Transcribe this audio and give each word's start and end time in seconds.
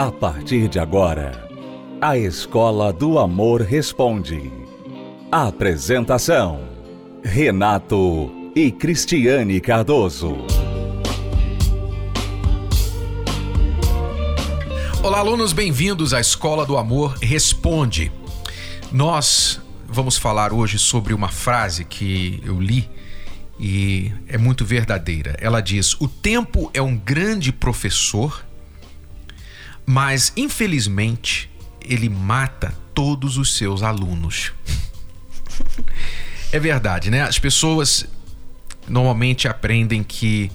A 0.00 0.10
partir 0.10 0.66
de 0.66 0.78
agora, 0.78 1.46
a 2.00 2.16
Escola 2.16 2.90
do 2.90 3.18
Amor 3.18 3.60
Responde. 3.60 4.50
Apresentação: 5.30 6.62
Renato 7.22 8.32
e 8.56 8.72
Cristiane 8.72 9.60
Cardoso. 9.60 10.38
Olá, 15.02 15.18
alunos, 15.18 15.52
bem-vindos 15.52 16.14
à 16.14 16.20
Escola 16.20 16.64
do 16.64 16.78
Amor 16.78 17.18
Responde. 17.20 18.10
Nós 18.90 19.60
vamos 19.86 20.16
falar 20.16 20.50
hoje 20.50 20.78
sobre 20.78 21.12
uma 21.12 21.28
frase 21.28 21.84
que 21.84 22.40
eu 22.42 22.58
li 22.58 22.88
e 23.58 24.10
é 24.26 24.38
muito 24.38 24.64
verdadeira. 24.64 25.36
Ela 25.38 25.60
diz: 25.60 25.92
O 26.00 26.08
tempo 26.08 26.70
é 26.72 26.80
um 26.80 26.96
grande 26.96 27.52
professor, 27.52 28.46
mas 29.90 30.32
infelizmente 30.36 31.50
ele 31.82 32.08
mata 32.08 32.72
todos 32.94 33.36
os 33.36 33.56
seus 33.56 33.82
alunos. 33.82 34.52
é 36.52 36.60
verdade, 36.60 37.10
né? 37.10 37.22
As 37.22 37.40
pessoas 37.40 38.06
normalmente 38.86 39.48
aprendem 39.48 40.04
que 40.04 40.48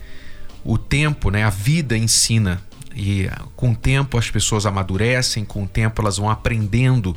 o 0.64 0.78
tempo, 0.78 1.30
né, 1.30 1.44
a 1.44 1.50
vida 1.50 1.98
ensina 1.98 2.62
e 2.96 3.30
com 3.58 3.72
o 3.72 3.76
tempo 3.76 4.18
as 4.18 4.32
pessoas 4.32 4.66
amadurecem, 4.66 5.44
com 5.44 5.64
o 5.64 5.68
tempo 5.68 6.02
elas 6.02 6.16
vão 6.16 6.30
aprendendo 6.30 7.14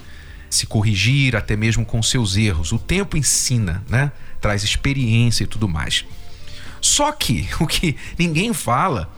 se 0.50 0.66
corrigir 0.66 1.36
até 1.36 1.54
mesmo 1.54 1.86
com 1.86 2.02
seus 2.02 2.36
erros. 2.36 2.72
O 2.72 2.80
tempo 2.80 3.16
ensina, 3.16 3.84
né? 3.88 4.10
Traz 4.40 4.64
experiência 4.64 5.44
e 5.44 5.46
tudo 5.46 5.68
mais. 5.68 6.04
Só 6.80 7.12
que 7.12 7.48
o 7.60 7.66
que 7.66 7.94
ninguém 8.18 8.52
fala 8.52 9.08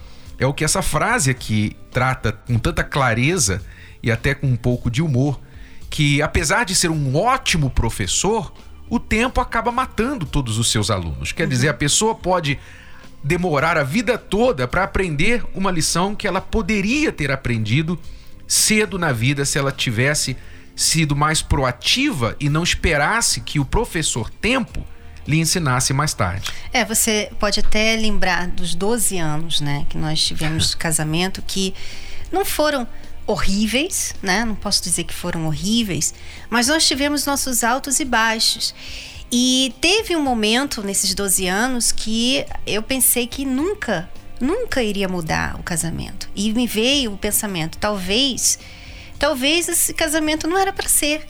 é 0.41 0.47
o 0.47 0.55
que 0.55 0.65
essa 0.65 0.81
frase 0.81 1.31
aqui 1.31 1.77
trata 1.93 2.33
com 2.33 2.59
tanta 2.59 2.83
clareza 2.83 3.63
e 4.03 4.11
até 4.11 4.35
com 4.35 4.47
um 4.47 4.57
pouco 4.57 4.91
de 4.91 5.03
humor, 5.03 5.39
que 5.91 6.23
apesar 6.23 6.65
de 6.65 6.75
ser 6.75 6.91
um 6.91 7.15
ótimo 7.15 7.69
professor, 7.69 8.51
o 8.89 8.99
tempo 8.99 9.39
acaba 9.39 9.71
matando 9.71 10.25
todos 10.25 10.59
os 10.59 10.73
seus 10.73 10.91
alunos. 10.91 11.31
Quer 11.31 11.47
dizer, 11.47 11.69
a 11.69 11.75
pessoa 11.75 12.15
pode 12.15 12.59
demorar 13.23 13.77
a 13.77 13.85
vida 13.85 14.17
toda 14.17 14.67
para 14.67 14.83
aprender 14.83 15.45
uma 15.55 15.71
lição 15.71 16.15
que 16.15 16.27
ela 16.27 16.41
poderia 16.41 17.13
ter 17.13 17.31
aprendido 17.31 18.01
cedo 18.49 18.99
na 18.99 19.13
vida 19.13 19.45
se 19.45 19.59
ela 19.59 19.71
tivesse 19.71 20.39
sido 20.75 21.15
mais 21.15 21.43
proativa 21.43 22.35
e 22.41 22.49
não 22.49 22.63
esperasse 22.63 23.43
que 23.43 23.61
o 23.61 23.65
professor 23.65 24.31
tempo 24.31 24.83
lhe 25.31 25.39
ensinasse 25.39 25.93
mais 25.93 26.13
tarde. 26.13 26.51
É, 26.73 26.85
você 26.85 27.31
pode 27.39 27.61
até 27.61 27.95
lembrar 27.97 28.49
dos 28.49 28.75
12 28.75 29.19
anos, 29.19 29.61
né, 29.61 29.87
que 29.89 29.97
nós 29.97 30.21
tivemos 30.21 30.71
de 30.71 30.77
casamento 30.79 31.43
que 31.47 31.75
não 32.33 32.45
foram 32.45 32.87
horríveis, 33.27 34.15
né? 34.21 34.45
Não 34.45 34.57
posso 34.57 34.83
dizer 34.83 35.05
que 35.05 35.15
foram 35.15 35.47
horríveis, 35.47 36.13
mas 36.49 36.67
nós 36.67 36.87
tivemos 36.87 37.27
nossos 37.27 37.63
altos 37.63 38.01
e 38.01 38.05
baixos. 38.05 38.75
E 39.31 39.73
teve 39.81 40.17
um 40.17 40.23
momento 40.23 40.83
nesses 40.83 41.15
12 41.15 41.47
anos 41.47 41.93
que 41.93 42.45
eu 42.67 42.83
pensei 42.83 43.29
que 43.29 43.45
nunca, 43.45 44.11
nunca 44.41 44.83
iria 44.83 45.09
mudar 45.09 45.55
o 45.61 45.63
casamento. 45.63 46.29
E 46.35 46.53
me 46.53 46.67
veio 46.67 47.13
o 47.13 47.17
pensamento, 47.17 47.79
talvez 47.79 48.59
Talvez 49.21 49.69
esse 49.69 49.93
casamento 49.93 50.49
não 50.49 50.57
era 50.57 50.73
para 50.73 50.89
ser. 50.89 51.27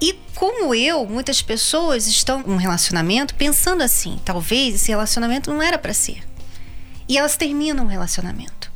E 0.00 0.14
como 0.34 0.74
eu, 0.74 1.04
muitas 1.04 1.42
pessoas 1.42 2.06
estão 2.06 2.42
num 2.42 2.56
relacionamento 2.56 3.34
pensando 3.34 3.82
assim: 3.82 4.18
talvez 4.24 4.74
esse 4.74 4.90
relacionamento 4.90 5.50
não 5.52 5.62
era 5.62 5.78
para 5.78 5.92
ser. 5.92 6.22
E 7.08 7.18
elas 7.18 7.36
terminam 7.36 7.84
o 7.84 7.88
relacionamento. 7.88 8.70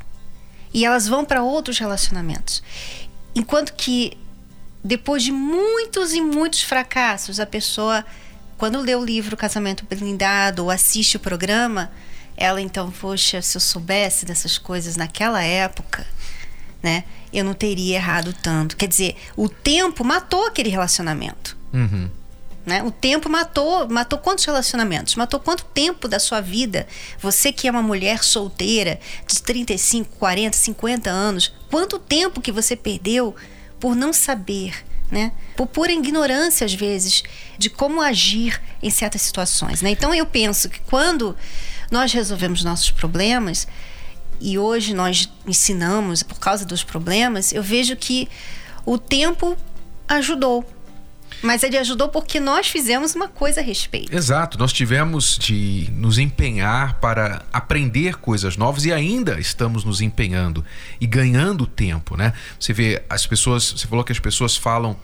E 0.73 0.85
elas 0.85 1.07
vão 1.07 1.25
para 1.25 1.43
outros 1.43 1.79
relacionamentos. 1.79 2.63
Enquanto 3.35 3.73
que 3.75 4.19
depois 4.83 5.23
de 5.23 5.33
muitos 5.33 6.13
e 6.13 6.21
muitos 6.21 6.63
fracassos, 6.63 7.41
a 7.41 7.47
pessoa, 7.47 8.05
quando 8.59 8.81
lê 8.81 8.95
o 8.95 9.05
livro 9.05 9.37
Casamento 9.37 9.87
Blindado 9.87 10.65
ou 10.65 10.71
assiste 10.71 11.17
o 11.17 11.21
programa, 11.21 11.91
ela 12.37 12.61
então, 12.61 12.91
poxa, 12.91 13.41
se 13.41 13.57
eu 13.57 13.61
soubesse 13.61 14.27
dessas 14.27 14.59
coisas 14.59 14.97
naquela 14.97 15.43
época, 15.43 16.07
né? 16.85 17.05
Eu 17.33 17.43
não 17.45 17.55
teria 17.55 17.97
errado 17.97 18.35
tanto. 18.43 18.77
Quer 18.77 18.87
dizer, 18.87 19.17
o 19.35 19.49
tempo 19.49 20.05
matou 20.05 20.47
aquele 20.47 20.69
relacionamento. 20.69 21.57
Uhum. 21.73 22.11
Né? 22.67 22.83
O 22.83 22.91
tempo 22.91 23.27
matou, 23.31 23.89
matou 23.89 24.19
quantos 24.19 24.45
relacionamentos? 24.45 25.15
Matou 25.17 25.41
quanto 25.41 25.65
tempo 25.65 26.07
da 26.07 26.19
sua 26.19 26.43
vida? 26.43 26.87
Você 27.19 27.53
que 27.53 27.67
é 27.67 27.71
uma 27.71 27.83
mulher 27.83 28.23
solteira 28.23 29.01
de 29.27 29.43
35, 29.43 30.15
40, 30.19 30.57
50 30.59 31.11
anos, 31.11 31.55
quanto 31.71 31.99
tempo 31.99 32.43
que 32.43 32.53
você 32.53 32.77
perdeu 32.77 33.35
por 33.81 33.97
não 33.97 34.13
saber, 34.13 34.85
né? 35.11 35.33
Por 35.57 35.67
pura 35.67 35.91
ignorância 35.91 36.67
às 36.67 36.75
vezes 36.75 37.23
de 37.57 37.71
como 37.71 38.03
agir 38.03 38.61
em 38.83 38.91
certas 38.91 39.23
situações, 39.23 39.81
né? 39.81 39.89
Então 39.89 40.15
eu 40.15 40.27
penso 40.27 40.69
que 40.69 40.81
quando 40.81 41.35
nós 41.91 42.13
resolvemos 42.13 42.63
nossos 42.63 42.91
problemas, 42.91 43.67
e 44.45 44.59
hoje 44.59 44.93
nós 44.93 45.27
ensinamos 45.47 46.23
por 46.23 46.39
causa 46.39 46.67
dos 46.67 46.85
problemas, 46.85 47.51
eu 47.51 47.63
vejo 47.63 47.97
que 47.97 48.29
o 48.85 48.99
tempo 48.99 49.57
ajudou. 50.07 50.71
Mas 51.43 51.63
ele 51.63 51.79
ajudou 51.79 52.11
porque 52.11 52.39
nós 52.39 52.69
fizemos 52.69 53.15
uma 53.15 53.27
coisa 53.27 53.61
a 53.61 53.65
respeito. 53.65 54.15
Exato, 54.15 54.59
nós 54.59 54.71
tivemos 54.71 55.39
de 55.39 55.89
nos 55.93 56.19
empenhar 56.19 57.01
para 57.01 57.43
aprender 57.53 58.17
coisas 58.17 58.57
novas 58.59 58.85
e 58.85 58.93
ainda 58.93 59.41
estamos 59.41 59.83
nos 59.83 60.03
empenhando 60.03 60.63
e 61.01 61.07
ganhando 61.07 61.67
tempo, 61.67 62.15
né? 62.15 62.35
Você 62.61 62.75
vê 62.75 63.03
as 63.09 63.27
pessoas, 63.27 63.73
você 63.73 63.87
falou 63.87 64.05
que 64.05 64.13
as 64.13 64.19
pessoas 64.19 64.57
falam 64.57 64.95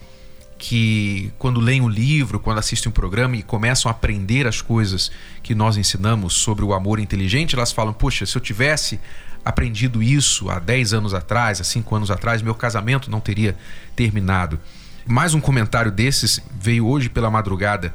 que 0.61 1.33
quando 1.39 1.59
leem 1.59 1.81
o 1.81 1.89
livro, 1.89 2.39
quando 2.39 2.59
assistem 2.59 2.91
um 2.91 2.93
programa 2.93 3.35
e 3.35 3.41
começam 3.41 3.89
a 3.89 3.91
aprender 3.91 4.45
as 4.45 4.61
coisas 4.61 5.11
que 5.41 5.55
nós 5.55 5.75
ensinamos 5.75 6.35
sobre 6.35 6.63
o 6.63 6.71
amor 6.71 6.99
inteligente, 6.99 7.55
elas 7.55 7.71
falam: 7.71 7.91
Poxa, 7.91 8.27
se 8.27 8.37
eu 8.37 8.41
tivesse 8.41 8.99
aprendido 9.43 10.01
isso 10.01 10.49
há 10.49 10.59
10 10.59 10.93
anos 10.93 11.13
atrás, 11.13 11.59
há 11.61 11.63
5 11.63 11.95
anos 11.95 12.11
atrás, 12.11 12.41
meu 12.41 12.55
casamento 12.55 13.09
não 13.09 13.19
teria 13.19 13.57
terminado. 13.95 14.59
Mais 15.05 15.33
um 15.33 15.41
comentário 15.41 15.91
desses 15.91 16.39
veio 16.59 16.87
hoje 16.87 17.09
pela 17.09 17.31
madrugada. 17.31 17.93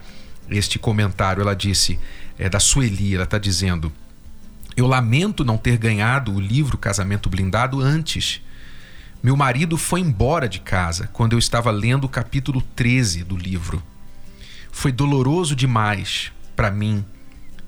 Este 0.49 0.79
comentário, 0.79 1.41
ela 1.41 1.55
disse, 1.55 1.99
é 2.39 2.49
da 2.49 2.61
Sueli, 2.61 3.15
ela 3.15 3.25
está 3.25 3.39
dizendo: 3.39 3.93
Eu 4.77 4.87
lamento 4.87 5.45
não 5.45 5.57
ter 5.57 5.77
ganhado 5.77 6.33
o 6.33 6.41
livro 6.41 6.79
Casamento 6.79 7.29
Blindado 7.29 7.81
antes 7.81 8.43
meu 9.27 9.37
marido 9.37 9.77
foi 9.77 9.99
embora 9.99 10.49
de 10.49 10.61
casa 10.61 11.11
quando 11.13 11.33
eu 11.33 11.39
estava 11.41 11.71
lendo 11.73 12.05
o 12.05 12.09
capítulo 12.09 12.63
13 12.77 13.25
do 13.25 13.37
livro. 13.37 13.83
Foi 14.71 14.93
doloroso 14.93 15.57
demais 15.57 16.31
para 16.55 16.71
mim, 16.71 17.05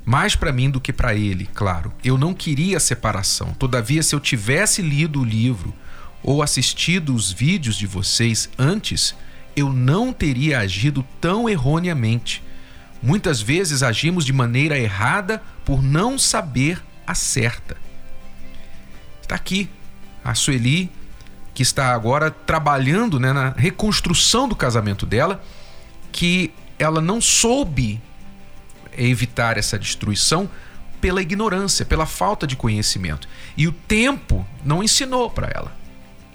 mais 0.08 0.34
para 0.34 0.50
mim 0.50 0.70
do 0.70 0.80
que 0.80 0.90
para 0.90 1.14
ele, 1.14 1.46
claro. 1.52 1.92
Eu 2.02 2.16
não 2.16 2.32
queria 2.32 2.78
a 2.78 2.80
separação. 2.80 3.52
Todavia, 3.52 4.02
se 4.02 4.14
eu 4.14 4.20
tivesse 4.20 4.80
lido 4.80 5.20
o 5.20 5.24
livro 5.24 5.74
ou 6.22 6.42
assistido 6.42 7.14
os 7.14 7.30
vídeos 7.30 7.76
de 7.76 7.86
vocês 7.86 8.48
antes, 8.58 9.14
eu 9.54 9.70
não 9.70 10.10
teria 10.10 10.60
agido 10.60 11.04
tão 11.20 11.46
erroneamente. 11.46 12.42
Muitas 13.02 13.42
vezes 13.42 13.82
agimos 13.82 14.24
de 14.24 14.32
maneira 14.32 14.78
errada 14.78 15.42
por 15.62 15.82
não 15.82 16.18
saber 16.18 16.82
a 17.06 17.14
certa. 17.14 17.76
Está 19.20 19.34
aqui 19.34 19.68
a 20.24 20.34
Sueli 20.34 20.90
que 21.52 21.62
está 21.62 21.92
agora 21.92 22.30
trabalhando 22.30 23.20
né, 23.20 23.30
na 23.34 23.50
reconstrução 23.50 24.48
do 24.48 24.56
casamento 24.56 25.04
dela, 25.04 25.44
que 26.10 26.50
ela 26.78 27.02
não 27.02 27.20
soube 27.20 28.00
evitar 29.06 29.56
essa 29.56 29.78
destruição 29.78 30.48
pela 31.00 31.22
ignorância, 31.22 31.84
pela 31.84 32.06
falta 32.06 32.46
de 32.46 32.56
conhecimento. 32.56 33.28
E 33.56 33.68
o 33.68 33.72
tempo 33.72 34.46
não 34.64 34.82
ensinou 34.82 35.30
para 35.30 35.48
ela. 35.54 35.76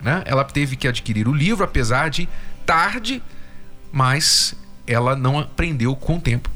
Né? 0.01 0.23
Ela 0.25 0.43
teve 0.43 0.75
que 0.75 0.87
adquirir 0.87 1.27
o 1.27 1.33
livro, 1.33 1.63
apesar 1.63 2.09
de 2.09 2.27
tarde, 2.65 3.21
mas 3.91 4.55
ela 4.87 5.15
não 5.15 5.39
aprendeu 5.39 5.95
com 5.95 6.17
o 6.17 6.21
tempo. 6.21 6.49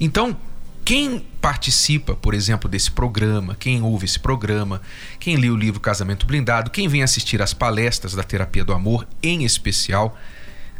Então, 0.00 0.36
quem 0.84 1.24
participa, 1.40 2.14
por 2.14 2.34
exemplo, 2.34 2.68
desse 2.68 2.90
programa, 2.90 3.54
quem 3.54 3.82
ouve 3.82 4.04
esse 4.04 4.18
programa, 4.18 4.82
quem 5.18 5.36
lê 5.36 5.48
o 5.48 5.56
livro 5.56 5.80
Casamento 5.80 6.26
Blindado, 6.26 6.70
quem 6.70 6.88
vem 6.88 7.02
assistir 7.02 7.40
às 7.40 7.54
palestras 7.54 8.14
da 8.14 8.22
Terapia 8.22 8.64
do 8.64 8.72
Amor, 8.72 9.06
em 9.22 9.44
especial, 9.44 10.18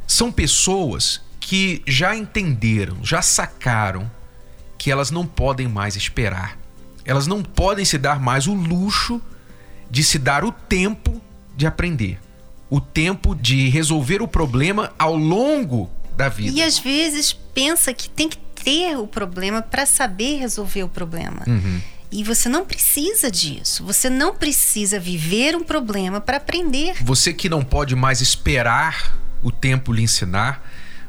são 0.07 0.31
pessoas 0.31 1.23
que 1.41 1.83
já 1.87 2.15
entenderam, 2.15 2.99
já 3.03 3.23
sacaram 3.23 4.11
que 4.85 4.91
elas 4.91 5.11
não 5.11 5.27
podem 5.27 5.67
mais 5.67 5.97
esperar. 5.97 6.59
Elas 7.07 7.27
não 7.27 7.43
podem 7.43 7.87
se 7.87 7.97
dar 7.97 8.21
mais 8.21 8.47
o 8.47 8.53
luxo 8.53 9.19
de 9.91 10.05
se 10.05 10.19
dar 10.19 10.45
o 10.45 10.53
tempo 10.53 11.23
de 11.57 11.67
aprender, 11.67 12.21
o 12.69 12.83
tempo 12.83 13.35
de 13.35 13.71
resolver 13.71 14.21
o 14.21 14.29
problema 14.29 14.93
ao 14.99 15.17
longo 15.17 15.91
da 16.19 16.29
vida. 16.29 16.55
E 16.55 16.63
às 16.63 16.79
vezes 16.79 17.33
pensa 17.33 17.95
que 17.95 18.11
tem 18.11 18.29
que 18.29 18.37
ter 18.37 18.99
o 18.99 19.07
problema 19.07 19.63
para 19.63 19.87
saber 19.87 20.37
resolver 20.41 20.83
o 20.83 20.89
problema. 20.91 21.45
Uhum. 21.47 21.81
E 22.13 22.23
você 22.23 22.51
não 22.51 22.67
precisa 22.67 23.31
disso. 23.31 23.83
Você 23.87 24.11
não 24.11 24.35
precisa 24.35 25.01
viver 25.01 25.57
um 25.57 25.65
problema 25.65 26.21
para 26.21 26.37
aprender. 26.37 27.03
Você 27.03 27.33
que 27.33 27.49
não 27.49 27.65
pode 27.65 27.97
mais 27.97 28.21
esperar 28.21 29.17
o 29.43 29.51
tempo 29.51 29.95
lhe 29.95 30.03
ensinar, 30.03 30.63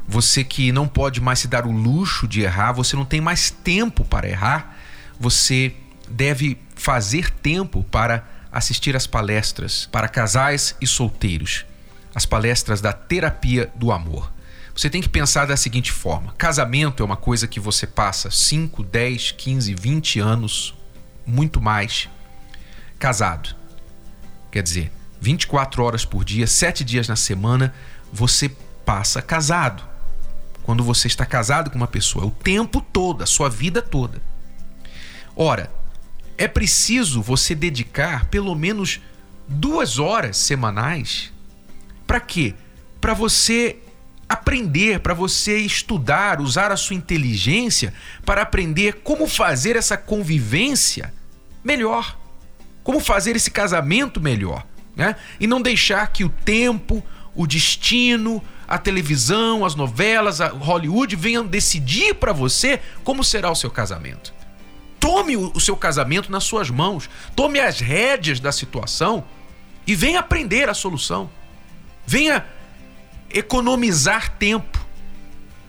você 0.08 0.44
que 0.44 0.70
não 0.70 0.86
pode 0.86 1.20
mais 1.20 1.40
se 1.40 1.48
dar 1.48 1.66
o 1.66 1.72
luxo 1.72 2.28
de 2.28 2.42
errar, 2.42 2.72
você 2.72 2.94
não 2.94 3.04
tem 3.04 3.20
mais 3.20 3.50
tempo 3.50 4.04
para 4.04 4.28
errar, 4.28 4.76
você 5.18 5.74
deve 6.08 6.58
fazer 6.74 7.30
tempo 7.30 7.82
para 7.84 8.24
assistir 8.52 8.94
às 8.94 9.06
palestras 9.06 9.88
para 9.90 10.08
casais 10.08 10.76
e 10.80 10.86
solteiros, 10.86 11.66
as 12.14 12.24
palestras 12.24 12.80
da 12.80 12.92
terapia 12.92 13.70
do 13.74 13.90
amor. 13.90 14.32
Você 14.74 14.90
tem 14.90 15.00
que 15.00 15.08
pensar 15.08 15.46
da 15.46 15.56
seguinte 15.56 15.90
forma: 15.90 16.34
casamento 16.36 17.02
é 17.02 17.06
uma 17.06 17.16
coisa 17.16 17.48
que 17.48 17.58
você 17.58 17.86
passa 17.86 18.30
5, 18.30 18.82
10, 18.82 19.32
15, 19.32 19.74
20 19.74 20.20
anos 20.20 20.74
muito 21.26 21.60
mais 21.60 22.08
casado. 22.98 23.56
Quer 24.52 24.62
dizer, 24.62 24.92
24 25.20 25.82
horas 25.82 26.04
por 26.04 26.24
dia, 26.24 26.46
7 26.46 26.84
dias 26.84 27.08
na 27.08 27.16
semana, 27.16 27.74
você 28.12 28.50
passa 28.84 29.20
casado. 29.20 29.95
Quando 30.66 30.82
você 30.82 31.06
está 31.06 31.24
casado 31.24 31.70
com 31.70 31.76
uma 31.76 31.86
pessoa, 31.86 32.26
o 32.26 32.30
tempo 32.32 32.80
todo, 32.80 33.22
a 33.22 33.26
sua 33.26 33.48
vida 33.48 33.80
toda. 33.80 34.20
Ora, 35.36 35.72
é 36.36 36.48
preciso 36.48 37.22
você 37.22 37.54
dedicar 37.54 38.24
pelo 38.26 38.52
menos 38.56 39.00
duas 39.46 40.00
horas 40.00 40.36
semanais. 40.36 41.32
Para 42.04 42.18
quê? 42.18 42.52
Para 43.00 43.14
você 43.14 43.78
aprender, 44.28 44.98
para 44.98 45.14
você 45.14 45.58
estudar, 45.58 46.40
usar 46.40 46.72
a 46.72 46.76
sua 46.76 46.96
inteligência 46.96 47.94
para 48.24 48.42
aprender 48.42 49.02
como 49.04 49.28
fazer 49.28 49.76
essa 49.76 49.96
convivência 49.96 51.14
melhor, 51.62 52.18
como 52.82 52.98
fazer 52.98 53.36
esse 53.36 53.52
casamento 53.52 54.20
melhor, 54.20 54.66
né? 54.96 55.14
E 55.38 55.46
não 55.46 55.62
deixar 55.62 56.08
que 56.08 56.24
o 56.24 56.28
tempo, 56.28 57.06
o 57.36 57.46
destino, 57.46 58.42
a 58.68 58.78
televisão, 58.78 59.64
as 59.64 59.74
novelas, 59.74 60.40
a 60.40 60.48
Hollywood 60.48 61.14
venham 61.14 61.46
decidir 61.46 62.14
para 62.14 62.32
você 62.32 62.80
como 63.04 63.22
será 63.22 63.50
o 63.50 63.54
seu 63.54 63.70
casamento. 63.70 64.34
Tome 64.98 65.36
o 65.36 65.60
seu 65.60 65.76
casamento 65.76 66.32
nas 66.32 66.44
suas 66.44 66.68
mãos, 66.68 67.08
tome 67.36 67.60
as 67.60 67.78
rédeas 67.78 68.40
da 68.40 68.50
situação 68.50 69.24
e 69.86 69.94
venha 69.94 70.18
aprender 70.18 70.68
a 70.68 70.74
solução. 70.74 71.30
Venha 72.06 72.44
economizar 73.30 74.36
tempo, 74.36 74.84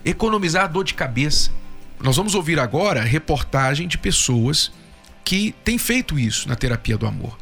economizar 0.04 0.72
dor 0.72 0.84
de 0.84 0.94
cabeça. 0.94 1.52
Nós 2.00 2.16
vamos 2.16 2.34
ouvir 2.36 2.60
agora 2.60 3.02
reportagem 3.02 3.88
de 3.88 3.98
pessoas 3.98 4.72
que 5.24 5.54
têm 5.64 5.78
feito 5.78 6.18
isso 6.18 6.48
na 6.48 6.56
terapia 6.56 6.98
do 6.98 7.06
amor. 7.06 7.38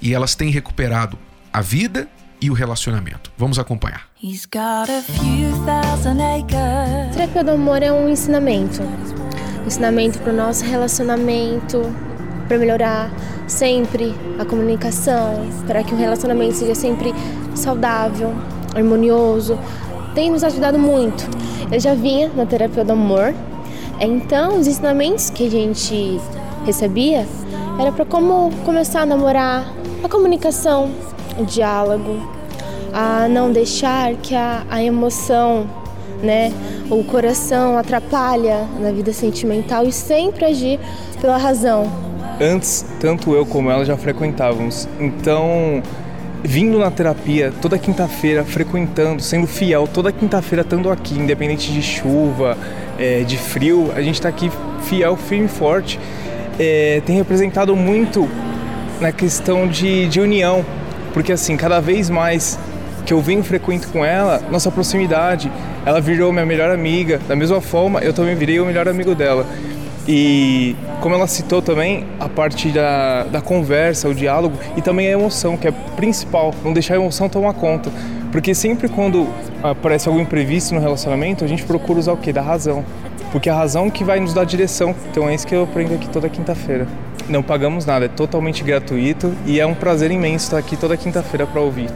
E 0.00 0.14
elas 0.14 0.34
têm 0.34 0.50
recuperado 0.50 1.18
a 1.52 1.60
vida 1.60 2.08
e 2.40 2.50
o 2.50 2.54
relacionamento. 2.54 3.30
Vamos 3.36 3.58
acompanhar. 3.58 4.08
Terapia 7.12 7.44
do 7.44 7.50
amor 7.52 7.82
é 7.82 7.92
um 7.92 8.08
ensinamento. 8.08 8.82
Um 8.82 9.66
ensinamento 9.66 10.18
para 10.20 10.32
o 10.32 10.36
nosso 10.36 10.64
relacionamento, 10.64 11.82
para 12.46 12.58
melhorar 12.58 13.10
sempre 13.46 14.14
a 14.38 14.44
comunicação, 14.44 15.46
para 15.66 15.82
que 15.82 15.92
o 15.92 15.96
relacionamento 15.96 16.54
seja 16.54 16.74
sempre 16.74 17.14
saudável, 17.54 18.34
harmonioso, 18.74 19.58
tem 20.14 20.30
nos 20.30 20.44
ajudado 20.44 20.78
muito. 20.78 21.24
Eu 21.70 21.80
já 21.80 21.94
vinha 21.94 22.28
na 22.34 22.46
terapia 22.46 22.84
do 22.84 22.92
amor, 22.92 23.34
então 24.00 24.58
os 24.58 24.66
ensinamentos 24.66 25.30
que 25.30 25.46
a 25.46 25.50
gente 25.50 26.20
recebia 26.64 27.26
era 27.78 27.92
para 27.92 28.04
como 28.04 28.50
começar 28.64 29.02
a 29.02 29.06
namorar, 29.06 29.72
a 30.02 30.08
comunicação, 30.08 30.90
o 31.38 31.44
diálogo, 31.44 32.20
a 32.92 33.28
não 33.28 33.52
deixar 33.52 34.14
que 34.14 34.34
a, 34.34 34.64
a 34.68 34.82
emoção, 34.82 35.66
né, 36.22 36.52
o 36.90 37.04
coração 37.04 37.78
atrapalha 37.78 38.66
na 38.80 38.90
vida 38.90 39.12
sentimental 39.12 39.86
e 39.86 39.92
sempre 39.92 40.44
agir 40.44 40.80
pela 41.20 41.36
razão. 41.36 41.90
Antes, 42.40 42.84
tanto 43.00 43.34
eu 43.34 43.44
como 43.44 43.70
ela 43.70 43.84
já 43.84 43.96
frequentávamos, 43.96 44.88
então 44.98 45.82
vindo 46.42 46.78
na 46.78 46.90
terapia 46.90 47.52
toda 47.60 47.76
quinta-feira, 47.78 48.44
frequentando, 48.44 49.20
sendo 49.20 49.46
fiel 49.46 49.88
toda 49.92 50.12
quinta-feira, 50.12 50.62
estando 50.62 50.90
aqui, 50.90 51.14
independente 51.18 51.72
de 51.72 51.82
chuva, 51.82 52.56
é, 52.98 53.22
de 53.22 53.36
frio, 53.36 53.90
a 53.94 54.00
gente 54.00 54.14
está 54.14 54.28
aqui 54.28 54.50
fiel, 54.82 55.16
firme 55.16 55.46
e 55.46 55.48
forte. 55.48 55.98
É, 56.58 57.02
tem 57.04 57.16
representado 57.16 57.74
muito 57.76 58.28
na 59.00 59.12
questão 59.12 59.66
de, 59.68 60.08
de 60.08 60.20
união, 60.20 60.64
porque 61.18 61.32
assim, 61.32 61.56
cada 61.56 61.80
vez 61.80 62.08
mais 62.08 62.56
que 63.04 63.12
eu 63.12 63.20
venho 63.20 63.42
frequento 63.42 63.88
com 63.88 64.04
ela, 64.04 64.40
nossa 64.52 64.70
proximidade, 64.70 65.50
ela 65.84 66.00
virou 66.00 66.32
minha 66.32 66.46
melhor 66.46 66.70
amiga. 66.70 67.20
Da 67.26 67.34
mesma 67.34 67.60
forma, 67.60 67.98
eu 67.98 68.12
também 68.12 68.36
virei 68.36 68.60
o 68.60 68.64
melhor 68.64 68.86
amigo 68.86 69.16
dela. 69.16 69.44
E 70.06 70.76
como 71.00 71.16
ela 71.16 71.26
citou 71.26 71.60
também, 71.60 72.06
a 72.20 72.28
parte 72.28 72.68
da, 72.68 73.24
da 73.24 73.40
conversa, 73.40 74.08
o 74.08 74.14
diálogo 74.14 74.56
e 74.76 74.80
também 74.80 75.08
a 75.08 75.10
emoção, 75.10 75.56
que 75.56 75.66
é 75.66 75.72
principal, 75.96 76.54
não 76.64 76.72
deixar 76.72 76.94
a 76.94 76.98
emoção 76.98 77.28
tomar 77.28 77.54
conta. 77.54 77.90
Porque 78.30 78.54
sempre 78.54 78.88
quando 78.88 79.26
aparece 79.60 80.08
algum 80.08 80.20
imprevisto 80.20 80.72
no 80.72 80.80
relacionamento, 80.80 81.44
a 81.44 81.48
gente 81.48 81.64
procura 81.64 81.98
usar 81.98 82.12
o 82.12 82.16
quê? 82.16 82.32
Da 82.32 82.42
razão. 82.42 82.84
Porque 83.32 83.48
é 83.48 83.52
a 83.52 83.56
razão 83.56 83.90
que 83.90 84.04
vai 84.04 84.20
nos 84.20 84.32
dar 84.32 84.44
direção. 84.44 84.94
Então 85.10 85.28
é 85.28 85.34
isso 85.34 85.44
que 85.44 85.54
eu 85.56 85.64
aprendo 85.64 85.96
aqui 85.96 86.08
toda 86.10 86.28
quinta-feira. 86.28 86.86
Não 87.28 87.42
pagamos 87.42 87.84
nada, 87.84 88.06
é 88.06 88.08
totalmente 88.08 88.64
gratuito 88.64 89.34
e 89.44 89.60
é 89.60 89.66
um 89.66 89.74
prazer 89.74 90.10
imenso 90.10 90.46
estar 90.46 90.58
aqui 90.58 90.76
toda 90.76 90.96
quinta-feira 90.96 91.46
para 91.46 91.60
ouvir 91.60 91.90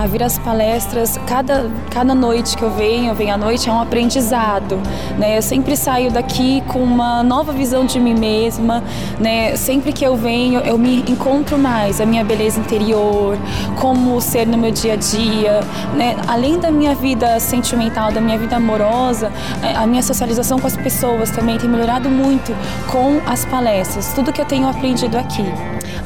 a 0.00 0.06
vir 0.06 0.22
às 0.22 0.38
palestras, 0.38 1.18
cada, 1.26 1.70
cada 1.90 2.14
noite 2.14 2.56
que 2.56 2.62
eu 2.62 2.70
venho, 2.70 3.10
eu 3.10 3.14
venho 3.14 3.34
à 3.34 3.36
noite, 3.36 3.68
é 3.68 3.72
um 3.72 3.80
aprendizado. 3.80 4.76
Né? 5.18 5.36
Eu 5.36 5.42
sempre 5.42 5.76
saio 5.76 6.10
daqui 6.10 6.62
com 6.66 6.78
uma 6.82 7.22
nova 7.22 7.52
visão 7.52 7.84
de 7.84 8.00
mim 8.00 8.14
mesma. 8.14 8.82
Né? 9.18 9.56
Sempre 9.56 9.92
que 9.92 10.04
eu 10.04 10.16
venho, 10.16 10.60
eu 10.60 10.78
me 10.78 11.00
encontro 11.10 11.58
mais, 11.58 12.00
a 12.00 12.06
minha 12.06 12.24
beleza 12.24 12.58
interior, 12.58 13.36
como 13.78 14.20
ser 14.20 14.46
no 14.46 14.56
meu 14.56 14.70
dia 14.70 14.94
a 14.94 14.96
dia. 14.96 15.60
Né? 15.94 16.16
Além 16.26 16.58
da 16.58 16.70
minha 16.70 16.94
vida 16.94 17.38
sentimental, 17.38 18.10
da 18.10 18.20
minha 18.20 18.38
vida 18.38 18.56
amorosa, 18.56 19.30
é, 19.62 19.76
a 19.76 19.86
minha 19.86 20.02
socialização 20.02 20.58
com 20.58 20.66
as 20.66 20.76
pessoas 20.76 21.30
também 21.30 21.58
tem 21.58 21.68
melhorado 21.68 22.08
muito 22.08 22.54
com 22.90 23.20
as 23.30 23.44
palestras, 23.44 24.12
tudo 24.14 24.32
que 24.32 24.40
eu 24.40 24.46
tenho 24.46 24.68
aprendido 24.68 25.18
aqui. 25.18 25.44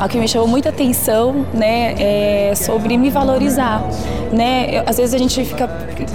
O 0.00 0.08
que 0.08 0.18
me 0.18 0.26
chamou 0.26 0.48
muita 0.48 0.70
atenção 0.70 1.46
né, 1.54 1.94
é 1.98 2.54
sobre 2.54 2.96
me 2.98 3.10
valorizar 3.10 3.83
né? 4.32 4.82
Às 4.86 4.96
vezes 4.96 5.14
a 5.14 5.18
gente 5.18 5.44
fica 5.44 5.68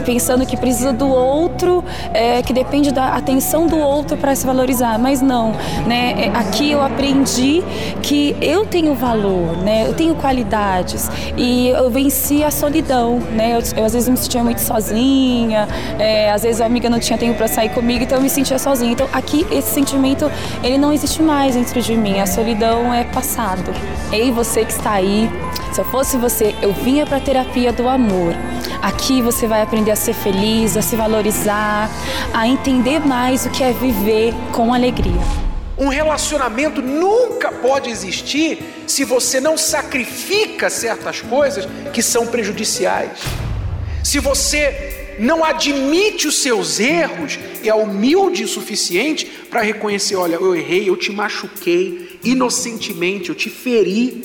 pensando 0.06 0.46
que 0.46 0.58
precisa 0.58 0.92
do 0.92 1.08
outro, 1.08 1.84
é, 2.14 2.42
que 2.42 2.54
depende 2.54 2.92
da 2.92 3.16
atenção 3.16 3.68
do 3.68 3.78
outro 3.78 4.18
para 4.18 4.36
se 4.36 4.46
valorizar, 4.46 4.98
mas 5.00 5.22
não, 5.22 5.54
né? 5.86 6.16
É, 6.18 6.38
aqui 6.38 6.72
eu 6.72 6.82
aprendi 6.82 7.64
que 8.02 8.36
eu 8.42 8.66
tenho 8.66 8.94
valor, 8.94 9.58
né? 9.58 9.88
Eu 9.88 9.94
tenho 9.94 10.16
qualidades 10.16 11.10
e 11.38 11.70
eu 11.70 11.90
venci 11.90 12.44
a 12.44 12.52
solidão, 12.52 13.20
né? 13.32 13.56
Eu, 13.56 13.78
eu 13.78 13.86
às 13.86 13.94
vezes 13.94 14.10
me 14.10 14.18
sentia 14.18 14.44
muito 14.44 14.62
sozinha, 14.62 15.68
é, 15.98 16.32
às 16.32 16.44
vezes 16.44 16.62
a 16.62 16.66
amiga 16.66 16.90
não 16.90 17.00
tinha 17.00 17.18
tempo 17.18 17.38
para 17.38 17.48
sair 17.48 17.70
comigo, 17.70 18.04
então 18.04 18.18
eu 18.18 18.22
me 18.22 18.30
sentia 18.30 18.60
sozinha. 18.60 18.92
Então 18.92 19.08
aqui 19.14 19.46
esse 19.52 19.72
sentimento 19.72 20.30
ele 20.64 20.78
não 20.78 20.92
existe 20.94 21.22
mais 21.22 21.56
dentro 21.56 21.82
de 21.82 21.96
mim. 21.96 22.20
A 22.20 22.26
solidão 22.26 22.94
é 22.94 23.04
passado. 23.04 23.72
Ei, 24.12 24.32
você 24.32 24.66
que 24.66 24.72
está 24.72 24.94
aí, 24.94 25.30
se 25.72 25.82
eu 25.82 25.86
fosse 25.86 26.18
você, 26.18 26.56
eu 26.62 26.74
vinha 26.74 27.06
para 27.06 27.20
terapia 27.20 27.59
do 27.68 27.90
amor. 27.90 28.34
Aqui 28.82 29.22
você 29.22 29.46
vai 29.46 29.62
aprender 29.62 29.92
a 29.92 29.96
ser 29.96 30.14
feliz, 30.14 30.78
a 30.78 30.82
se 30.82 30.96
valorizar, 30.96 31.90
a 32.34 32.48
entender 32.48 33.00
mais 33.00 33.46
o 33.46 33.50
que 33.50 33.62
é 33.62 33.74
viver 33.74 34.34
com 34.54 34.74
alegria. 34.74 35.22
Um 35.78 35.90
relacionamento 35.90 36.82
nunca 36.82 37.52
pode 37.52 37.90
existir 37.90 38.60
se 38.88 39.04
você 39.04 39.42
não 39.42 39.58
sacrifica 39.58 40.70
certas 40.70 41.22
coisas 41.22 41.68
que 41.94 42.02
são 42.02 42.28
prejudiciais. 42.28 43.20
Se 44.04 44.20
você 44.20 45.18
não 45.20 45.44
admite 45.44 46.28
os 46.28 46.42
seus 46.42 46.80
erros 46.80 47.38
é 47.68 47.74
humilde 47.74 48.46
o 48.46 48.48
suficiente 48.48 49.26
para 49.50 49.62
reconhecer: 49.62 50.16
olha, 50.16 50.36
eu 50.36 50.56
errei, 50.56 50.90
eu 50.90 50.96
te 50.96 51.12
machuquei 51.12 52.20
inocentemente, 52.24 53.30
eu 53.30 53.36
te 53.36 53.50
feri 53.50 54.24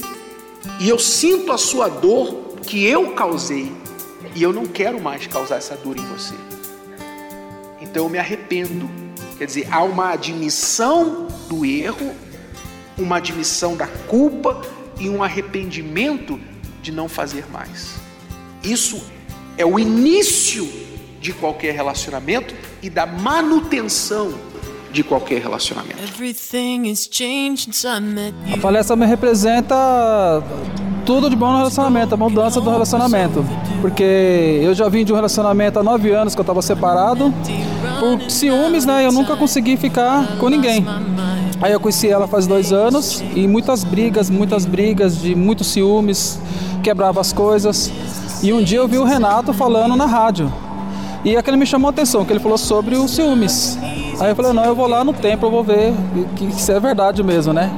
e 0.80 0.88
eu 0.88 0.98
sinto 0.98 1.52
a 1.52 1.58
sua 1.58 1.88
dor 1.88 2.43
que 2.66 2.84
eu 2.84 3.12
causei 3.12 3.72
e 4.34 4.42
eu 4.42 4.52
não 4.52 4.66
quero 4.66 5.00
mais 5.00 5.26
causar 5.26 5.56
essa 5.56 5.76
dor 5.76 5.96
em 5.96 6.06
você. 6.06 6.34
Então 7.80 8.04
eu 8.04 8.08
me 8.08 8.18
arrependo. 8.18 8.90
Quer 9.38 9.46
dizer, 9.46 9.68
há 9.70 9.82
uma 9.82 10.10
admissão 10.10 11.28
do 11.48 11.64
erro, 11.64 12.14
uma 12.96 13.16
admissão 13.16 13.76
da 13.76 13.86
culpa 13.86 14.60
e 14.98 15.08
um 15.08 15.22
arrependimento 15.22 16.40
de 16.80 16.92
não 16.92 17.08
fazer 17.08 17.44
mais. 17.50 17.96
Isso 18.62 19.04
é 19.56 19.64
o 19.64 19.78
início 19.78 20.68
de 21.20 21.32
qualquer 21.32 21.74
relacionamento 21.74 22.54
e 22.82 22.90
da 22.90 23.06
manutenção 23.06 24.34
de 24.92 25.02
qualquer 25.02 25.42
relacionamento. 25.42 25.98
A 28.52 28.58
palestra 28.58 28.94
me 28.94 29.06
representa 29.06 30.42
tudo 31.04 31.28
de 31.28 31.36
bom 31.36 31.50
no 31.50 31.58
relacionamento, 31.58 32.14
a 32.14 32.16
mudança 32.16 32.60
do 32.60 32.70
relacionamento. 32.70 33.44
Porque 33.80 34.60
eu 34.62 34.74
já 34.74 34.88
vim 34.88 35.04
de 35.04 35.12
um 35.12 35.16
relacionamento 35.16 35.78
há 35.78 35.82
nove 35.82 36.10
anos 36.10 36.34
que 36.34 36.40
eu 36.40 36.42
estava 36.42 36.62
separado. 36.62 37.32
Por 38.00 38.30
ciúmes, 38.30 38.84
né? 38.84 39.06
Eu 39.06 39.12
nunca 39.12 39.36
consegui 39.36 39.76
ficar 39.76 40.38
com 40.38 40.48
ninguém. 40.48 40.84
Aí 41.60 41.72
eu 41.72 41.80
conheci 41.80 42.08
ela 42.08 42.26
faz 42.26 42.46
dois 42.46 42.72
anos 42.72 43.22
e 43.34 43.46
muitas 43.46 43.84
brigas, 43.84 44.28
muitas 44.28 44.66
brigas, 44.66 45.18
de 45.18 45.34
muitos 45.34 45.68
ciúmes, 45.68 46.38
quebrava 46.82 47.20
as 47.20 47.32
coisas. 47.32 47.90
E 48.42 48.52
um 48.52 48.62
dia 48.62 48.78
eu 48.78 48.88
vi 48.88 48.98
o 48.98 49.04
Renato 49.04 49.52
falando 49.52 49.96
na 49.96 50.06
rádio. 50.06 50.52
E 51.24 51.36
aquele 51.36 51.56
me 51.56 51.64
chamou 51.64 51.88
a 51.88 51.90
atenção, 51.90 52.24
que 52.24 52.32
ele 52.32 52.40
falou 52.40 52.58
sobre 52.58 52.96
os 52.96 53.10
ciúmes. 53.10 53.78
Aí 54.20 54.30
eu 54.30 54.36
falei, 54.36 54.52
não, 54.52 54.64
eu 54.64 54.74
vou 54.74 54.86
lá 54.86 55.02
no 55.02 55.12
templo, 55.12 55.46
eu 55.48 55.50
vou 55.50 55.64
ver 55.64 55.94
que 56.36 56.44
isso 56.44 56.70
é 56.70 56.78
verdade 56.78 57.22
mesmo, 57.22 57.52
né? 57.52 57.70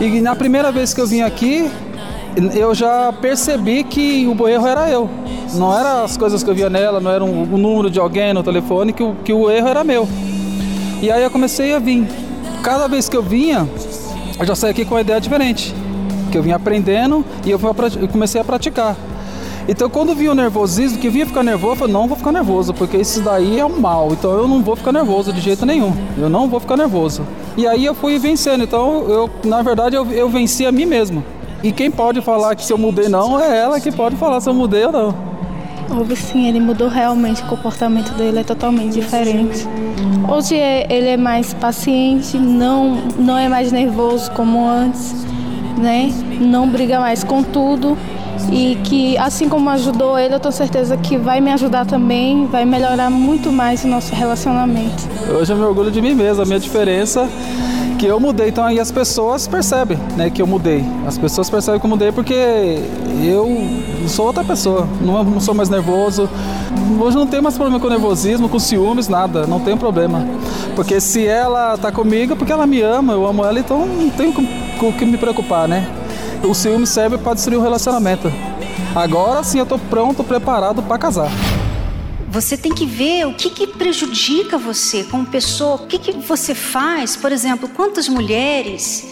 E 0.00 0.20
na 0.20 0.36
primeira 0.36 0.70
vez 0.70 0.94
que 0.94 1.00
eu 1.00 1.06
vim 1.06 1.20
aqui, 1.20 1.68
eu 2.54 2.74
já 2.74 3.12
percebi 3.12 3.82
que 3.84 4.26
o 4.26 4.48
erro 4.48 4.66
era 4.66 4.88
eu. 4.88 5.08
Não 5.54 5.76
era 5.76 6.04
as 6.04 6.16
coisas 6.16 6.42
que 6.42 6.50
eu 6.50 6.54
via 6.54 6.70
nela, 6.70 7.00
não 7.00 7.10
era 7.10 7.24
um, 7.24 7.42
um 7.42 7.58
número 7.58 7.90
de 7.90 7.98
alguém 7.98 8.32
no 8.32 8.42
telefone, 8.42 8.92
que 8.92 9.02
o, 9.02 9.14
que 9.24 9.32
o 9.32 9.50
erro 9.50 9.68
era 9.68 9.82
meu. 9.82 10.08
E 11.02 11.10
aí 11.10 11.22
eu 11.22 11.30
comecei 11.30 11.74
a 11.74 11.78
vir. 11.78 12.06
Cada 12.62 12.86
vez 12.86 13.08
que 13.08 13.16
eu 13.16 13.22
vinha, 13.22 13.68
eu 14.38 14.46
já 14.46 14.54
saí 14.54 14.70
aqui 14.70 14.84
com 14.84 14.94
uma 14.94 15.00
ideia 15.00 15.20
diferente. 15.20 15.74
Que 16.30 16.38
eu 16.38 16.42
vinha 16.42 16.56
aprendendo 16.56 17.24
e 17.44 17.50
eu, 17.50 17.58
eu 18.00 18.08
comecei 18.08 18.40
a 18.40 18.44
praticar. 18.44 18.96
Então 19.68 19.90
quando 19.90 20.14
vinha 20.14 20.30
o 20.30 20.34
nervosismo, 20.34 20.98
que 20.98 21.08
vinha 21.08 21.26
ficar 21.26 21.42
nervoso, 21.42 21.72
eu 21.72 21.76
falei, 21.76 21.94
não 21.94 22.06
vou 22.06 22.16
ficar 22.16 22.32
nervoso, 22.32 22.72
porque 22.72 22.96
isso 22.96 23.20
daí 23.20 23.58
é 23.58 23.64
o 23.64 23.80
mal. 23.80 24.12
Então 24.12 24.32
eu 24.32 24.46
não 24.46 24.62
vou 24.62 24.76
ficar 24.76 24.92
nervoso 24.92 25.32
de 25.32 25.40
jeito 25.40 25.66
nenhum. 25.66 25.92
Eu 26.16 26.28
não 26.28 26.48
vou 26.48 26.60
ficar 26.60 26.76
nervoso. 26.76 27.22
E 27.56 27.66
aí 27.66 27.84
eu 27.84 27.94
fui 27.94 28.18
vencendo. 28.18 28.62
Então 28.62 29.08
eu, 29.08 29.30
na 29.44 29.62
verdade, 29.62 29.96
eu, 29.96 30.06
eu 30.12 30.28
venci 30.28 30.64
a 30.64 30.70
mim 30.72 30.86
mesmo. 30.86 31.24
E 31.62 31.72
quem 31.72 31.90
pode 31.90 32.22
falar 32.22 32.54
que 32.54 32.64
se 32.64 32.72
eu 32.72 32.78
mudei 32.78 33.08
não 33.08 33.38
é 33.38 33.58
ela 33.58 33.80
que 33.80 33.92
pode 33.92 34.16
falar 34.16 34.40
se 34.40 34.48
eu 34.48 34.54
mudei 34.54 34.84
ou 34.86 34.92
não. 34.92 35.14
Houve 35.94 36.16
sim, 36.16 36.48
ele 36.48 36.60
mudou 36.60 36.88
realmente, 36.88 37.42
o 37.42 37.46
comportamento 37.46 38.12
dele 38.12 38.38
é 38.38 38.44
totalmente 38.44 38.92
diferente. 38.92 39.66
Hoje 40.28 40.54
é, 40.56 40.86
ele 40.88 41.08
é 41.08 41.16
mais 41.16 41.52
paciente, 41.52 42.38
não, 42.38 42.96
não 43.18 43.36
é 43.36 43.48
mais 43.48 43.72
nervoso 43.72 44.30
como 44.30 44.66
antes, 44.66 45.26
né? 45.76 46.12
Não 46.40 46.68
briga 46.68 47.00
mais 47.00 47.24
com 47.24 47.42
tudo 47.42 47.98
e 48.50 48.78
que 48.84 49.18
assim 49.18 49.48
como 49.48 49.68
ajudou 49.70 50.18
ele, 50.18 50.34
eu 50.34 50.40
tenho 50.40 50.52
certeza 50.52 50.96
que 50.96 51.18
vai 51.18 51.40
me 51.40 51.52
ajudar 51.52 51.84
também, 51.84 52.46
vai 52.46 52.64
melhorar 52.64 53.10
muito 53.10 53.52
mais 53.52 53.84
o 53.84 53.88
nosso 53.88 54.14
relacionamento. 54.14 55.08
Hoje 55.38 55.52
eu 55.52 55.56
me 55.56 55.64
orgulho 55.64 55.90
de 55.90 56.00
mim 56.00 56.14
mesmo, 56.14 56.42
a 56.42 56.46
minha 56.46 56.58
diferença 56.58 57.28
que 58.00 58.06
eu 58.06 58.18
mudei, 58.18 58.48
então 58.48 58.64
aí 58.64 58.80
as 58.80 58.90
pessoas 58.90 59.46
percebem, 59.46 59.98
né, 60.16 60.30
que 60.30 60.40
eu 60.40 60.46
mudei. 60.46 60.82
As 61.06 61.18
pessoas 61.18 61.50
percebem 61.50 61.78
que 61.78 61.84
eu 61.84 61.90
mudei 61.90 62.10
porque 62.10 62.34
eu 63.22 64.08
sou 64.08 64.28
outra 64.28 64.42
pessoa, 64.42 64.88
não, 65.02 65.22
não 65.22 65.38
sou 65.38 65.52
mais 65.52 65.68
nervoso. 65.68 66.26
Hoje 66.98 67.14
não 67.14 67.26
tenho 67.26 67.42
mais 67.42 67.56
problema 67.56 67.78
com 67.78 67.90
nervosismo, 67.90 68.48
com 68.48 68.58
ciúmes, 68.58 69.06
nada, 69.06 69.46
não 69.46 69.60
tenho 69.60 69.76
problema. 69.76 70.26
Porque 70.74 70.98
se 70.98 71.26
ela 71.26 71.76
tá 71.76 71.92
comigo, 71.92 72.32
é 72.32 72.36
porque 72.36 72.50
ela 72.50 72.66
me 72.66 72.80
ama, 72.80 73.12
eu 73.12 73.26
amo 73.26 73.44
ela, 73.44 73.60
então 73.60 73.84
não 73.84 74.08
tenho 74.08 74.32
com 74.32 74.88
o 74.88 74.92
que 74.94 75.04
me 75.04 75.18
preocupar, 75.18 75.68
né? 75.68 75.86
O 76.42 76.54
ciúme 76.54 76.86
serve 76.86 77.18
para 77.18 77.34
destruir 77.34 77.58
o 77.58 77.62
relacionamento. 77.62 78.32
Agora 78.96 79.44
sim 79.44 79.58
eu 79.58 79.66
tô 79.66 79.78
pronto, 79.78 80.24
preparado 80.24 80.82
para 80.82 80.96
casar. 80.96 81.30
Você 82.30 82.56
tem 82.56 82.72
que 82.72 82.86
ver 82.86 83.26
o 83.26 83.34
que, 83.34 83.50
que 83.50 83.66
prejudica 83.66 84.56
você 84.56 85.02
como 85.02 85.26
pessoa, 85.26 85.82
o 85.82 85.86
que, 85.88 85.98
que 85.98 86.12
você 86.12 86.54
faz. 86.54 87.16
Por 87.16 87.32
exemplo, 87.32 87.68
quantas 87.68 88.08
mulheres 88.08 89.04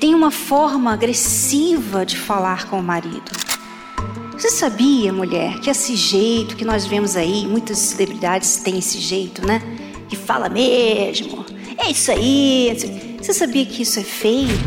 têm 0.00 0.16
uma 0.16 0.32
forma 0.32 0.92
agressiva 0.92 2.04
de 2.04 2.16
falar 2.16 2.68
com 2.68 2.80
o 2.80 2.82
marido? 2.82 3.30
Você 4.32 4.50
sabia, 4.50 5.12
mulher, 5.12 5.60
que 5.60 5.70
esse 5.70 5.94
jeito 5.94 6.56
que 6.56 6.64
nós 6.64 6.84
vemos 6.84 7.14
aí, 7.14 7.46
muitas 7.46 7.78
celebridades 7.78 8.56
têm 8.56 8.78
esse 8.78 8.98
jeito, 8.98 9.46
né? 9.46 9.62
Que 10.08 10.16
fala 10.16 10.48
mesmo. 10.48 11.46
É 11.78 11.88
isso 11.88 12.10
aí. 12.10 12.76
Você 13.22 13.32
sabia 13.32 13.64
que 13.64 13.82
isso 13.82 14.00
é 14.00 14.04
feio? 14.04 14.58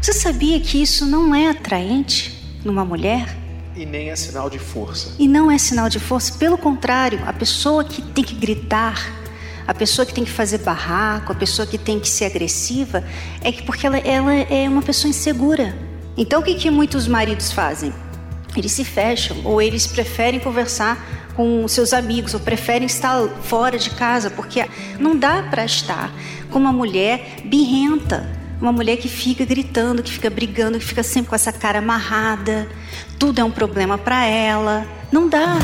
Você 0.00 0.12
sabia 0.12 0.58
que 0.58 0.82
isso 0.82 1.06
não 1.06 1.32
é 1.32 1.48
atraente 1.48 2.36
numa 2.64 2.84
mulher? 2.84 3.41
E 3.74 3.86
nem 3.86 4.10
é 4.10 4.16
sinal 4.16 4.50
de 4.50 4.58
força. 4.58 5.14
E 5.18 5.26
não 5.26 5.50
é 5.50 5.56
sinal 5.56 5.88
de 5.88 5.98
força, 5.98 6.34
pelo 6.34 6.58
contrário, 6.58 7.20
a 7.26 7.32
pessoa 7.32 7.82
que 7.82 8.02
tem 8.02 8.22
que 8.22 8.34
gritar, 8.34 9.10
a 9.66 9.72
pessoa 9.72 10.04
que 10.04 10.12
tem 10.12 10.24
que 10.24 10.30
fazer 10.30 10.58
barraco, 10.58 11.32
a 11.32 11.34
pessoa 11.34 11.66
que 11.66 11.78
tem 11.78 11.98
que 11.98 12.08
ser 12.08 12.26
agressiva, 12.26 13.02
é 13.42 13.50
que 13.50 13.62
porque 13.62 13.86
ela, 13.86 13.98
ela 13.98 14.34
é 14.34 14.68
uma 14.68 14.82
pessoa 14.82 15.08
insegura. 15.08 15.74
Então 16.16 16.40
o 16.40 16.42
que, 16.42 16.54
que 16.54 16.70
muitos 16.70 17.08
maridos 17.08 17.50
fazem? 17.52 17.92
Eles 18.54 18.72
se 18.72 18.84
fecham 18.84 19.38
ou 19.44 19.62
eles 19.62 19.86
preferem 19.86 20.38
conversar 20.38 21.32
com 21.34 21.66
seus 21.66 21.94
amigos 21.94 22.34
ou 22.34 22.40
preferem 22.40 22.84
estar 22.84 23.26
fora 23.42 23.78
de 23.78 23.88
casa 23.88 24.30
porque 24.30 24.66
não 25.00 25.16
dá 25.16 25.42
para 25.44 25.64
estar 25.64 26.12
com 26.50 26.58
uma 26.58 26.72
mulher 26.72 27.40
birrenta 27.44 28.41
uma 28.62 28.72
mulher 28.72 28.96
que 28.96 29.08
fica 29.08 29.44
gritando, 29.44 30.02
que 30.02 30.12
fica 30.12 30.30
brigando, 30.30 30.78
que 30.78 30.84
fica 30.84 31.02
sempre 31.02 31.30
com 31.30 31.34
essa 31.34 31.52
cara 31.52 31.80
amarrada. 31.80 32.68
Tudo 33.18 33.40
é 33.40 33.44
um 33.44 33.50
problema 33.50 33.98
para 33.98 34.24
ela. 34.24 34.86
Não 35.10 35.28
dá. 35.28 35.58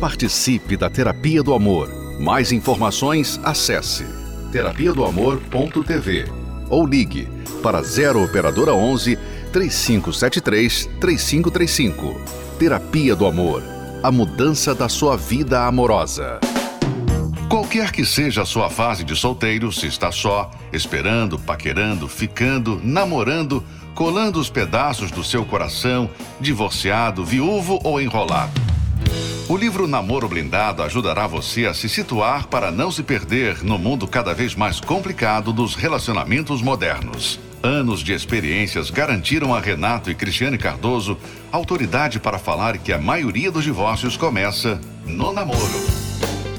Participe 0.00 0.76
da 0.76 0.88
Terapia 0.88 1.42
do 1.42 1.52
Amor. 1.52 1.90
Mais 2.20 2.52
informações, 2.52 3.38
acesse 3.42 4.06
terapia 4.52 4.92
do 4.92 5.04
amor.tv 5.04 6.24
ou 6.70 6.86
ligue 6.86 7.28
para 7.62 7.82
0 7.82 8.24
operadora 8.24 8.72
11 8.72 9.18
3573 9.52 10.88
3535. 11.00 12.20
Terapia 12.58 13.16
do 13.16 13.26
Amor. 13.26 13.62
A 14.02 14.12
mudança 14.12 14.74
da 14.74 14.88
sua 14.88 15.16
vida 15.16 15.66
amorosa. 15.66 16.38
Qualquer 17.48 17.92
que 17.92 18.04
seja 18.04 18.42
a 18.42 18.46
sua 18.46 18.68
fase 18.68 19.04
de 19.04 19.14
solteiro, 19.14 19.70
se 19.70 19.86
está 19.86 20.10
só, 20.10 20.50
esperando, 20.72 21.38
paquerando, 21.38 22.08
ficando, 22.08 22.80
namorando, 22.82 23.64
colando 23.94 24.40
os 24.40 24.50
pedaços 24.50 25.12
do 25.12 25.22
seu 25.22 25.44
coração, 25.44 26.10
divorciado, 26.40 27.24
viúvo 27.24 27.78
ou 27.84 28.00
enrolado. 28.00 28.60
O 29.48 29.56
livro 29.56 29.86
Namoro 29.86 30.28
Blindado 30.28 30.82
ajudará 30.82 31.28
você 31.28 31.66
a 31.66 31.74
se 31.74 31.88
situar 31.88 32.48
para 32.48 32.72
não 32.72 32.90
se 32.90 33.04
perder 33.04 33.62
no 33.62 33.78
mundo 33.78 34.08
cada 34.08 34.34
vez 34.34 34.56
mais 34.56 34.80
complicado 34.80 35.52
dos 35.52 35.76
relacionamentos 35.76 36.60
modernos. 36.60 37.38
Anos 37.62 38.00
de 38.00 38.12
experiências 38.12 38.90
garantiram 38.90 39.54
a 39.54 39.60
Renato 39.60 40.10
e 40.10 40.16
Cristiane 40.16 40.58
Cardoso 40.58 41.16
autoridade 41.52 42.18
para 42.18 42.38
falar 42.38 42.76
que 42.78 42.92
a 42.92 42.98
maioria 42.98 43.52
dos 43.52 43.62
divórcios 43.62 44.16
começa 44.16 44.80
no 45.06 45.32
namoro. 45.32 46.05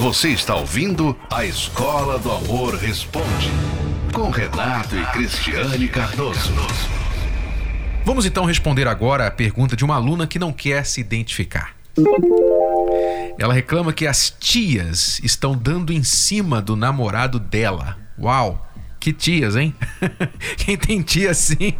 Você 0.00 0.28
está 0.28 0.54
ouvindo 0.54 1.16
a 1.30 1.44
Escola 1.44 2.18
do 2.18 2.30
Amor 2.30 2.74
Responde, 2.74 3.50
com 4.12 4.30
Renato 4.30 4.96
e 4.96 5.04
Cristiane 5.06 5.88
Cardoso. 5.88 6.52
Vamos 8.04 8.26
então 8.26 8.44
responder 8.44 8.86
agora 8.86 9.26
a 9.26 9.30
pergunta 9.30 9.74
de 9.74 9.84
uma 9.84 9.94
aluna 9.94 10.26
que 10.26 10.38
não 10.38 10.52
quer 10.52 10.84
se 10.84 11.00
identificar. 11.00 11.74
Ela 13.38 13.54
reclama 13.54 13.92
que 13.92 14.06
as 14.06 14.30
tias 14.30 15.20
estão 15.22 15.56
dando 15.56 15.92
em 15.92 16.02
cima 16.02 16.60
do 16.60 16.76
namorado 16.76 17.38
dela. 17.38 17.96
Uau! 18.18 18.68
Que 18.98 19.12
tias, 19.12 19.56
hein? 19.56 19.74
Quem 20.58 20.76
tem 20.76 21.02
tia 21.02 21.32
assim 21.32 21.74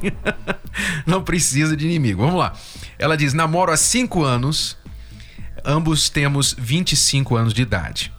não 1.07 1.23
precisa 1.23 1.77
de 1.77 1.87
inimigo. 1.87 2.23
Vamos 2.23 2.41
lá. 2.41 2.53
Ela 2.99 3.17
diz: 3.17 3.33
namoro 3.33 3.71
há 3.71 3.77
cinco 3.77 4.25
anos 4.25 4.77
Ambos 5.65 6.09
temos 6.09 6.55
25 6.59 7.37
anos 7.37 7.55
de 7.55 7.63
idade. 7.63 8.13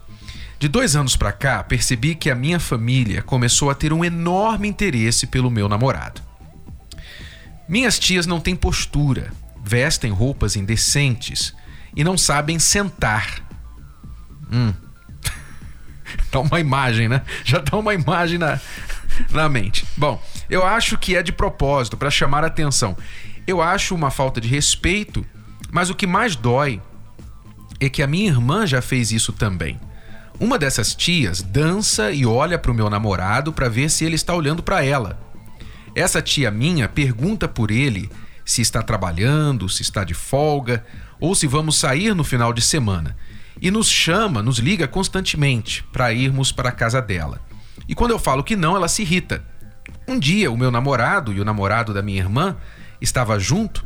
De 0.58 0.70
dois 0.70 0.96
anos 0.96 1.18
para 1.18 1.34
cá, 1.34 1.62
percebi 1.62 2.16
que 2.16 2.30
a 2.30 2.36
minha 2.36 2.60
família 2.60 3.22
começou 3.22 3.70
a 3.70 3.76
ter 3.76 3.92
um 3.92 4.06
enorme 4.06 4.68
interesse 4.68 5.28
pelo 5.28 5.52
meu 5.52 5.68
namorado. 5.68 6.22
Minhas 7.68 8.00
tias 8.00 8.26
não 8.26 8.40
têm 8.40 8.56
postura, 8.56 9.34
vestem 9.62 10.12
roupas 10.12 10.56
indecentes 10.56 11.54
e 11.94 12.02
não 12.02 12.18
sabem 12.18 12.60
sentar. 12.60 13.42
Hum. 14.50 14.74
Dá 16.32 16.40
uma 16.42 16.62
imagem, 16.62 17.10
né? 17.10 17.24
Já 17.44 17.60
dá 17.60 17.78
uma 17.78 17.94
imagem 17.94 18.38
na, 18.38 18.58
na 19.32 19.50
mente. 19.50 19.86
Bom, 19.98 20.22
eu 20.50 20.66
acho 20.66 20.98
que 20.98 21.16
é 21.16 21.22
de 21.22 21.34
propósito, 21.34 21.98
para 21.98 22.10
chamar 22.10 22.46
a 22.46 22.48
atenção. 22.48 22.96
Eu 23.46 23.62
acho 23.62 23.94
uma 23.94 24.10
falta 24.10 24.40
de 24.40 24.48
respeito, 24.48 25.26
mas 25.70 25.90
o 25.90 25.96
que 25.96 26.08
mais 26.08 26.38
dói 26.38 26.82
é 27.80 27.90
que 27.90 28.02
a 28.02 28.08
minha 28.08 28.28
irmã 28.30 28.66
já 28.66 28.82
fez 28.82 29.12
isso 29.12 29.34
também. 29.34 29.80
Uma 30.40 30.58
dessas 30.58 30.96
tias 30.96 31.42
dança 31.42 32.12
e 32.12 32.26
olha 32.26 32.58
para 32.58 32.72
o 32.72 32.74
meu 32.74 32.90
namorado 32.90 33.54
para 33.54 33.70
ver 33.70 33.90
se 33.90 34.04
ele 34.04 34.16
está 34.16 34.34
olhando 34.34 34.64
para 34.64 34.84
ela. 34.84 35.20
Essa 35.96 36.22
tia 36.22 36.50
minha 36.50 36.90
pergunta 36.90 37.48
por 37.48 37.70
ele 37.70 38.10
se 38.44 38.62
está 38.62 38.82
trabalhando, 38.82 39.70
se 39.70 39.82
está 39.82 40.04
de 40.04 40.14
folga 40.14 40.84
ou 41.20 41.36
se 41.36 41.48
vamos 41.48 41.78
sair 41.78 42.16
no 42.16 42.24
final 42.24 42.52
de 42.52 42.62
semana. 42.62 43.16
E 43.62 43.70
nos 43.70 43.88
chama, 43.88 44.42
nos 44.42 44.58
liga 44.58 44.88
constantemente 44.88 45.84
para 45.94 46.12
irmos 46.12 46.52
para 46.52 46.70
a 46.70 46.74
casa 46.74 47.02
dela. 47.02 47.40
E 47.88 47.96
quando 47.96 48.12
eu 48.12 48.20
falo 48.20 48.44
que 48.44 48.56
não, 48.56 48.76
ela 48.76 48.88
se 48.88 49.04
irrita. 49.04 49.44
Um 50.08 50.20
dia, 50.20 50.52
o 50.52 50.58
meu 50.58 50.72
namorado 50.72 51.32
e 51.32 51.40
o 51.40 51.46
namorado 51.46 51.94
da 51.94 52.02
minha 52.02 52.20
irmã 52.20 52.58
estava 53.00 53.40
junto 53.40 53.86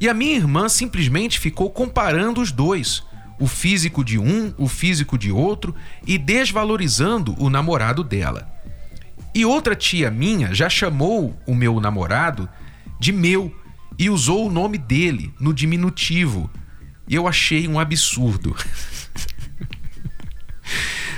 e 0.00 0.08
a 0.08 0.14
minha 0.14 0.36
irmã 0.36 0.68
simplesmente 0.68 1.38
ficou 1.38 1.70
comparando 1.70 2.40
os 2.40 2.50
dois, 2.50 3.04
o 3.38 3.46
físico 3.46 4.04
de 4.04 4.18
um, 4.18 4.52
o 4.56 4.68
físico 4.68 5.18
de 5.18 5.30
outro 5.30 5.74
e 6.06 6.16
desvalorizando 6.18 7.34
o 7.38 7.50
namorado 7.50 8.04
dela. 8.04 8.52
E 9.34 9.44
outra 9.44 9.74
tia 9.74 10.10
minha 10.10 10.54
já 10.54 10.68
chamou 10.68 11.36
o 11.46 11.54
meu 11.54 11.80
namorado 11.80 12.48
de 13.00 13.12
meu 13.12 13.54
e 13.98 14.08
usou 14.08 14.46
o 14.46 14.50
nome 14.50 14.78
dele 14.78 15.34
no 15.40 15.52
diminutivo. 15.52 16.50
Eu 17.08 17.26
achei 17.26 17.68
um 17.68 17.78
absurdo. 17.78 18.56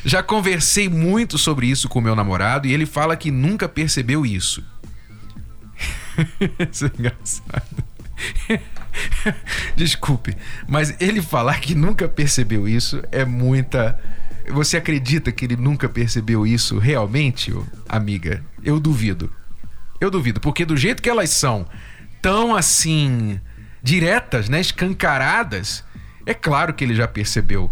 Já 0.04 0.22
conversei 0.22 0.88
muito 0.88 1.36
sobre 1.36 1.66
isso 1.66 1.88
com 1.88 2.00
meu 2.00 2.14
namorado 2.14 2.68
e 2.68 2.72
ele 2.72 2.86
fala 2.86 3.16
que 3.16 3.28
nunca 3.28 3.68
percebeu 3.68 4.24
isso. 4.24 4.62
isso 6.70 6.86
é 6.86 6.90
engraçado. 6.96 7.84
Desculpe, 9.76 10.36
mas 10.66 10.94
ele 11.00 11.22
falar 11.22 11.60
que 11.60 11.74
nunca 11.74 12.08
percebeu 12.08 12.68
isso 12.68 13.02
é 13.10 13.24
muita. 13.24 13.98
Você 14.50 14.76
acredita 14.76 15.32
que 15.32 15.44
ele 15.44 15.56
nunca 15.56 15.88
percebeu 15.88 16.46
isso 16.46 16.78
realmente, 16.78 17.52
amiga? 17.88 18.44
Eu 18.62 18.78
duvido. 18.78 19.32
Eu 20.00 20.10
duvido, 20.10 20.40
porque 20.40 20.64
do 20.64 20.76
jeito 20.76 21.02
que 21.02 21.08
elas 21.08 21.30
são, 21.30 21.66
tão 22.20 22.54
assim 22.54 23.40
diretas, 23.82 24.48
né, 24.48 24.60
escancaradas, 24.60 25.82
é 26.26 26.34
claro 26.34 26.74
que 26.74 26.84
ele 26.84 26.94
já 26.94 27.08
percebeu 27.08 27.70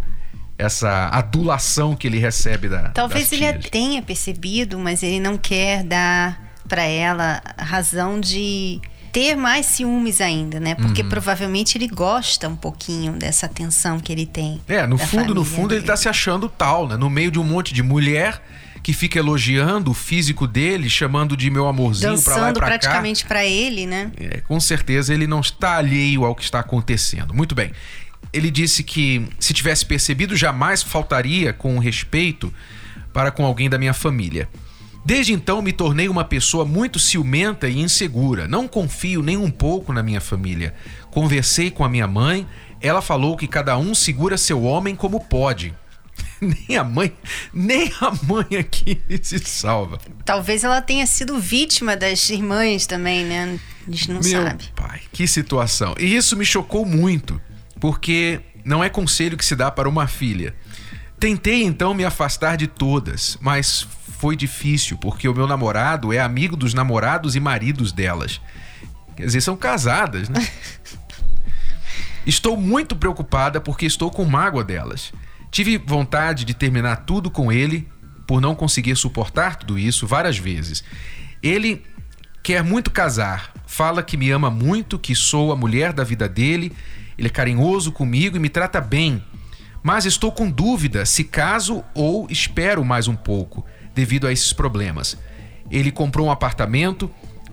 essa 0.56 1.08
adulação 1.08 1.96
que 1.96 2.06
ele 2.06 2.18
recebe 2.18 2.68
da 2.68 2.90
Talvez 2.90 3.30
ele 3.32 3.52
tenha 3.54 4.00
percebido, 4.00 4.78
mas 4.78 5.02
ele 5.02 5.20
não 5.20 5.36
quer 5.36 5.82
dar 5.82 6.40
para 6.68 6.84
ela 6.84 7.42
razão 7.58 8.20
de 8.20 8.80
ter 9.14 9.36
mais 9.36 9.66
ciúmes 9.66 10.20
ainda, 10.20 10.58
né? 10.58 10.74
Porque 10.74 11.02
uhum. 11.02 11.08
provavelmente 11.08 11.78
ele 11.78 11.86
gosta 11.86 12.48
um 12.48 12.56
pouquinho 12.56 13.12
dessa 13.12 13.46
atenção 13.46 14.00
que 14.00 14.10
ele 14.10 14.26
tem. 14.26 14.60
É, 14.66 14.84
no 14.88 14.98
fundo, 14.98 15.32
no 15.32 15.44
fundo 15.44 15.68
dele. 15.68 15.82
ele 15.82 15.86
tá 15.86 15.96
se 15.96 16.08
achando 16.08 16.48
tal, 16.48 16.88
né? 16.88 16.96
No 16.96 17.08
meio 17.08 17.30
de 17.30 17.38
um 17.38 17.44
monte 17.44 17.72
de 17.72 17.80
mulher 17.80 18.42
que 18.82 18.92
fica 18.92 19.18
elogiando 19.18 19.92
o 19.92 19.94
físico 19.94 20.46
dele, 20.48 20.90
chamando 20.90 21.36
de 21.36 21.48
meu 21.48 21.68
amorzinho 21.68 22.10
Dançando 22.10 22.34
pra 22.34 22.42
lá 22.42 22.50
e 22.50 22.52
pra 22.52 22.66
praticamente 22.66 23.24
para 23.24 23.46
ele, 23.46 23.86
né? 23.86 24.10
É, 24.18 24.40
com 24.40 24.58
certeza 24.58 25.14
ele 25.14 25.28
não 25.28 25.40
está 25.40 25.76
alheio 25.76 26.24
ao 26.24 26.34
que 26.34 26.42
está 26.42 26.58
acontecendo. 26.58 27.32
Muito 27.32 27.54
bem 27.54 27.70
ele 28.34 28.50
disse 28.50 28.82
que 28.82 29.28
se 29.38 29.54
tivesse 29.54 29.86
percebido, 29.86 30.36
jamais 30.36 30.82
faltaria 30.82 31.52
com 31.52 31.78
respeito 31.78 32.52
para 33.12 33.30
com 33.30 33.46
alguém 33.46 33.70
da 33.70 33.78
minha 33.78 33.94
família. 33.94 34.48
Desde 35.04 35.32
então 35.32 35.60
me 35.60 35.72
tornei 35.72 36.08
uma 36.08 36.24
pessoa 36.24 36.64
muito 36.64 36.98
ciumenta 36.98 37.68
e 37.68 37.78
insegura. 37.78 38.48
Não 38.48 38.66
confio 38.66 39.22
nem 39.22 39.36
um 39.36 39.50
pouco 39.50 39.92
na 39.92 40.02
minha 40.02 40.20
família. 40.20 40.74
Conversei 41.10 41.70
com 41.70 41.84
a 41.84 41.88
minha 41.88 42.06
mãe, 42.06 42.46
ela 42.80 43.02
falou 43.02 43.36
que 43.36 43.46
cada 43.46 43.76
um 43.76 43.94
segura 43.94 44.38
seu 44.38 44.62
homem 44.62 44.96
como 44.96 45.20
pode. 45.20 45.74
nem 46.40 46.78
a 46.78 46.84
mãe, 46.84 47.12
nem 47.52 47.92
a 48.00 48.12
mãe 48.24 48.58
aqui 48.58 49.00
se 49.22 49.38
salva. 49.38 49.98
Talvez 50.24 50.64
ela 50.64 50.80
tenha 50.80 51.06
sido 51.06 51.38
vítima 51.38 51.96
das 51.96 52.28
irmãs 52.30 52.86
também, 52.86 53.24
né? 53.24 53.58
A 53.86 53.90
gente 53.90 54.10
não 54.10 54.20
Meu 54.20 54.42
sabe. 54.42 54.64
Pai, 54.74 55.00
que 55.12 55.26
situação. 55.26 55.94
E 55.98 56.16
isso 56.16 56.36
me 56.36 56.44
chocou 56.44 56.86
muito 56.86 57.40
porque 57.78 58.40
não 58.64 58.82
é 58.82 58.88
conselho 58.88 59.36
que 59.36 59.44
se 59.44 59.54
dá 59.54 59.70
para 59.70 59.88
uma 59.88 60.06
filha. 60.06 60.54
Tentei 61.18 61.62
então 61.62 61.94
me 61.94 62.04
afastar 62.04 62.56
de 62.56 62.66
todas, 62.66 63.38
mas 63.40 63.86
foi 64.24 64.36
difícil 64.36 64.96
porque 64.96 65.28
o 65.28 65.34
meu 65.34 65.46
namorado 65.46 66.10
é 66.10 66.18
amigo 66.18 66.56
dos 66.56 66.72
namorados 66.72 67.36
e 67.36 67.40
maridos 67.40 67.92
delas. 67.92 68.40
Quer 69.14 69.26
dizer, 69.26 69.42
são 69.42 69.54
casadas, 69.54 70.30
né? 70.30 70.48
Estou 72.24 72.56
muito 72.56 72.96
preocupada 72.96 73.60
porque 73.60 73.84
estou 73.84 74.10
com 74.10 74.24
mágoa 74.24 74.64
delas. 74.64 75.12
Tive 75.50 75.76
vontade 75.76 76.46
de 76.46 76.54
terminar 76.54 77.04
tudo 77.04 77.30
com 77.30 77.52
ele 77.52 77.86
por 78.26 78.40
não 78.40 78.54
conseguir 78.54 78.96
suportar 78.96 79.56
tudo 79.56 79.78
isso 79.78 80.06
várias 80.06 80.38
vezes. 80.38 80.82
Ele 81.42 81.84
quer 82.42 82.64
muito 82.64 82.90
casar, 82.90 83.52
fala 83.66 84.02
que 84.02 84.16
me 84.16 84.30
ama 84.30 84.48
muito, 84.48 84.98
que 84.98 85.14
sou 85.14 85.52
a 85.52 85.56
mulher 85.56 85.92
da 85.92 86.02
vida 86.02 86.26
dele 86.26 86.74
ele 87.18 87.28
é 87.28 87.30
carinhoso 87.30 87.92
comigo 87.92 88.38
e 88.38 88.40
me 88.40 88.48
trata 88.48 88.80
bem. 88.80 89.22
Mas 89.82 90.06
estou 90.06 90.32
com 90.32 90.50
dúvida 90.50 91.04
se 91.04 91.24
caso 91.24 91.84
ou 91.94 92.26
espero 92.30 92.82
mais 92.82 93.06
um 93.06 93.14
pouco, 93.14 93.66
devido 93.94 94.26
a 94.26 94.32
esses 94.32 94.52
problemas. 94.52 95.16
Ele 95.70 95.90
comprou 95.90 96.26
um 96.26 96.30
apartamento 96.30 97.10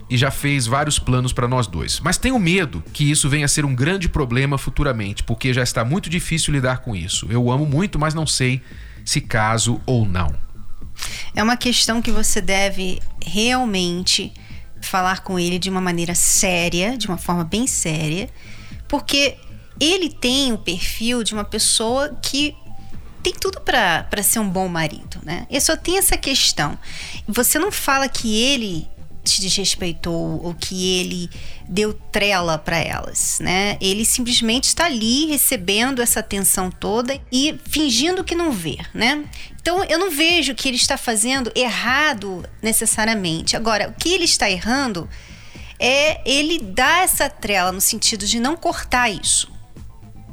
e 0.09 0.17
já 0.17 0.29
fez 0.29 0.67
vários 0.67 0.99
planos 0.99 1.31
para 1.31 1.47
nós 1.47 1.67
dois. 1.67 2.01
Mas 2.01 2.17
tenho 2.17 2.37
medo 2.37 2.83
que 2.91 3.09
isso 3.09 3.29
venha 3.29 3.45
a 3.45 3.47
ser 3.47 3.63
um 3.63 3.73
grande 3.73 4.09
problema 4.09 4.57
futuramente, 4.57 5.23
porque 5.23 5.53
já 5.53 5.63
está 5.63 5.85
muito 5.85 6.09
difícil 6.09 6.53
lidar 6.53 6.79
com 6.79 6.93
isso. 6.93 7.27
Eu 7.29 7.49
amo 7.49 7.65
muito, 7.65 7.97
mas 7.97 8.13
não 8.13 8.27
sei 8.27 8.61
se 9.05 9.21
caso 9.21 9.79
ou 9.85 10.05
não. 10.05 10.35
É 11.33 11.41
uma 11.41 11.55
questão 11.55 12.01
que 12.01 12.11
você 12.11 12.41
deve 12.41 12.99
realmente 13.25 14.33
falar 14.81 15.21
com 15.21 15.39
ele 15.39 15.57
de 15.57 15.69
uma 15.69 15.79
maneira 15.79 16.13
séria, 16.13 16.97
de 16.97 17.07
uma 17.07 17.17
forma 17.17 17.45
bem 17.45 17.65
séria, 17.65 18.29
porque 18.89 19.37
ele 19.79 20.09
tem 20.09 20.51
o 20.51 20.57
perfil 20.57 21.23
de 21.23 21.33
uma 21.33 21.45
pessoa 21.45 22.17
que 22.21 22.53
tem 23.21 23.33
tudo 23.33 23.61
para 23.61 24.23
ser 24.23 24.39
um 24.39 24.49
bom 24.49 24.67
marido, 24.67 25.19
né? 25.23 25.45
E 25.49 25.59
só 25.59 25.75
tem 25.75 25.97
essa 25.97 26.17
questão. 26.17 26.77
Você 27.27 27.59
não 27.59 27.71
fala 27.71 28.07
que 28.09 28.41
ele 28.41 28.87
te 29.23 29.41
desrespeitou 29.41 30.43
ou 30.43 30.53
que 30.53 30.99
ele 30.99 31.29
deu 31.67 31.93
trela 31.93 32.57
para 32.57 32.77
elas, 32.77 33.37
né? 33.39 33.77
Ele 33.79 34.03
simplesmente 34.03 34.65
está 34.65 34.85
ali 34.85 35.27
recebendo 35.27 36.01
essa 36.01 36.19
atenção 36.19 36.71
toda 36.71 37.19
e 37.31 37.57
fingindo 37.65 38.23
que 38.23 38.35
não 38.35 38.51
vê, 38.51 38.77
né? 38.93 39.23
Então 39.61 39.83
eu 39.83 39.99
não 39.99 40.09
vejo 40.09 40.55
que 40.55 40.67
ele 40.67 40.77
está 40.77 40.97
fazendo 40.97 41.51
errado 41.55 42.43
necessariamente. 42.61 43.55
Agora, 43.55 43.89
o 43.89 43.93
que 43.93 44.09
ele 44.09 44.25
está 44.25 44.49
errando 44.49 45.07
é 45.79 46.21
ele 46.29 46.59
dar 46.59 47.03
essa 47.03 47.29
trela 47.29 47.71
no 47.71 47.81
sentido 47.81 48.25
de 48.25 48.39
não 48.39 48.55
cortar 48.55 49.09
isso. 49.09 49.50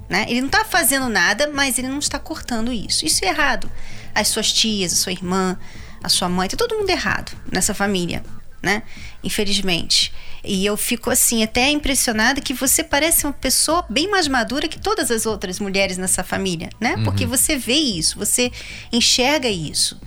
Né? 0.09 0.25
Ele 0.29 0.41
não 0.41 0.49
está 0.49 0.65
fazendo 0.65 1.09
nada, 1.09 1.49
mas 1.49 1.79
ele 1.79 1.89
não 1.89 1.99
está 1.99 2.19
cortando 2.19 2.73
isso. 2.73 3.05
Isso 3.05 3.25
é 3.25 3.29
errado. 3.29 3.71
As 4.15 4.29
suas 4.29 4.53
tias, 4.53 4.93
a 4.93 4.97
sua 4.97 5.13
irmã, 5.13 5.59
a 6.03 6.09
sua 6.09 6.29
mãe, 6.29 6.49
tá 6.49 6.57
todo 6.57 6.77
mundo 6.77 6.89
errado 6.89 7.33
nessa 7.53 7.75
família, 7.75 8.25
né? 8.63 8.83
Infelizmente. 9.23 10.13
E 10.43 10.65
eu 10.65 10.77
fico 10.77 11.11
assim, 11.11 11.43
até 11.43 11.69
impressionada 11.71 12.41
que 12.41 12.55
você 12.55 12.83
parece 12.83 13.27
uma 13.27 13.33
pessoa 13.33 13.85
bem 13.89 14.09
mais 14.11 14.29
madura 14.29 14.69
que 14.69 14.79
todas 14.79 15.11
as 15.11 15.27
outras 15.27 15.59
mulheres 15.59 15.99
nessa 15.99 16.25
família, 16.25 16.71
né? 16.81 16.95
Uhum. 16.97 17.05
Porque 17.05 17.27
você 17.27 17.57
vê 17.57 17.75
isso, 17.75 18.19
você 18.19 18.51
enxerga 18.93 19.49
isso. 19.49 20.01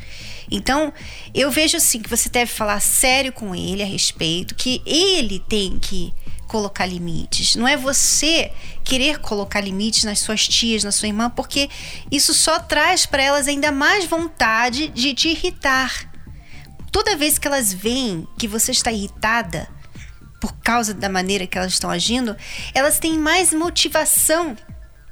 Então, 0.49 0.91
eu 1.33 1.51
vejo 1.51 1.77
assim 1.77 2.01
que 2.01 2.09
você 2.09 2.27
deve 2.27 2.51
falar 2.51 2.79
sério 2.81 3.31
com 3.31 3.55
ele 3.55 3.83
a 3.83 3.85
respeito, 3.85 4.55
que 4.55 4.81
ele 4.85 5.39
tem 5.47 5.77
que 5.79 6.13
colocar 6.51 6.85
limites. 6.85 7.55
Não 7.55 7.65
é 7.65 7.77
você 7.77 8.51
querer 8.83 9.19
colocar 9.19 9.61
limites 9.61 10.03
nas 10.03 10.19
suas 10.19 10.45
tias, 10.45 10.83
na 10.83 10.91
sua 10.91 11.07
irmã, 11.07 11.29
porque 11.29 11.69
isso 12.11 12.33
só 12.33 12.59
traz 12.59 13.05
para 13.05 13.23
elas 13.23 13.47
ainda 13.47 13.71
mais 13.71 14.03
vontade 14.03 14.89
de 14.89 15.13
te 15.13 15.29
irritar. 15.29 16.11
Toda 16.91 17.15
vez 17.15 17.37
que 17.37 17.47
elas 17.47 17.71
veem 17.71 18.27
que 18.37 18.49
você 18.49 18.71
está 18.71 18.91
irritada 18.91 19.65
por 20.41 20.51
causa 20.57 20.93
da 20.93 21.07
maneira 21.07 21.47
que 21.47 21.57
elas 21.57 21.71
estão 21.71 21.89
agindo, 21.89 22.35
elas 22.73 22.99
têm 22.99 23.17
mais 23.17 23.53
motivação 23.53 24.57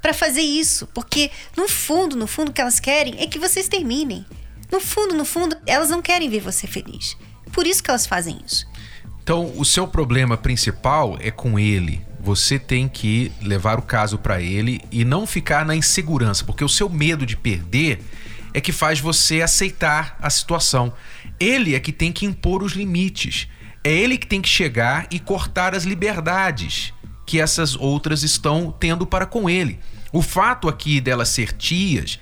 para 0.02 0.12
fazer 0.12 0.42
isso, 0.42 0.86
porque 0.88 1.30
no 1.56 1.66
fundo, 1.66 2.16
no 2.16 2.26
fundo 2.26 2.50
o 2.50 2.52
que 2.52 2.60
elas 2.60 2.78
querem 2.78 3.14
é 3.18 3.26
que 3.26 3.38
vocês 3.38 3.66
terminem. 3.66 4.26
No 4.70 4.78
fundo, 4.78 5.14
no 5.14 5.24
fundo, 5.24 5.56
elas 5.66 5.88
não 5.88 6.02
querem 6.02 6.28
ver 6.28 6.40
você 6.40 6.66
feliz. 6.66 7.16
Por 7.50 7.66
isso 7.66 7.82
que 7.82 7.90
elas 7.90 8.06
fazem 8.06 8.38
isso. 8.44 8.69
Então, 9.22 9.52
o 9.56 9.64
seu 9.64 9.86
problema 9.86 10.36
principal 10.36 11.16
é 11.20 11.30
com 11.30 11.58
ele, 11.58 12.02
você 12.22 12.58
tem 12.58 12.88
que 12.88 13.32
levar 13.40 13.78
o 13.78 13.82
caso 13.82 14.18
para 14.18 14.40
ele 14.40 14.80
e 14.90 15.04
não 15.04 15.26
ficar 15.26 15.64
na 15.64 15.74
insegurança, 15.74 16.44
porque 16.44 16.64
o 16.64 16.68
seu 16.68 16.88
medo 16.88 17.24
de 17.24 17.36
perder 17.36 18.02
é 18.52 18.60
que 18.60 18.72
faz 18.72 19.00
você 19.00 19.40
aceitar 19.40 20.16
a 20.20 20.28
situação. 20.28 20.92
Ele 21.38 21.74
é 21.74 21.80
que 21.80 21.92
tem 21.92 22.12
que 22.12 22.26
impor 22.26 22.62
os 22.62 22.72
limites. 22.72 23.48
É 23.82 23.90
ele 23.90 24.18
que 24.18 24.26
tem 24.26 24.42
que 24.42 24.48
chegar 24.48 25.06
e 25.10 25.18
cortar 25.18 25.74
as 25.74 25.84
liberdades 25.84 26.92
que 27.24 27.40
essas 27.40 27.76
outras 27.76 28.22
estão 28.22 28.74
tendo 28.78 29.06
para 29.06 29.24
com 29.24 29.48
ele. 29.48 29.78
O 30.12 30.20
fato 30.20 30.68
aqui 30.68 31.00
delas 31.00 31.28
ser 31.28 31.52
tias, 31.52 32.18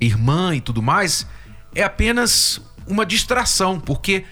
irmã 0.00 0.54
e 0.54 0.60
tudo 0.60 0.80
mais 0.80 1.26
é 1.74 1.82
apenas 1.82 2.60
uma 2.86 3.04
distração, 3.04 3.80
porque 3.80 4.24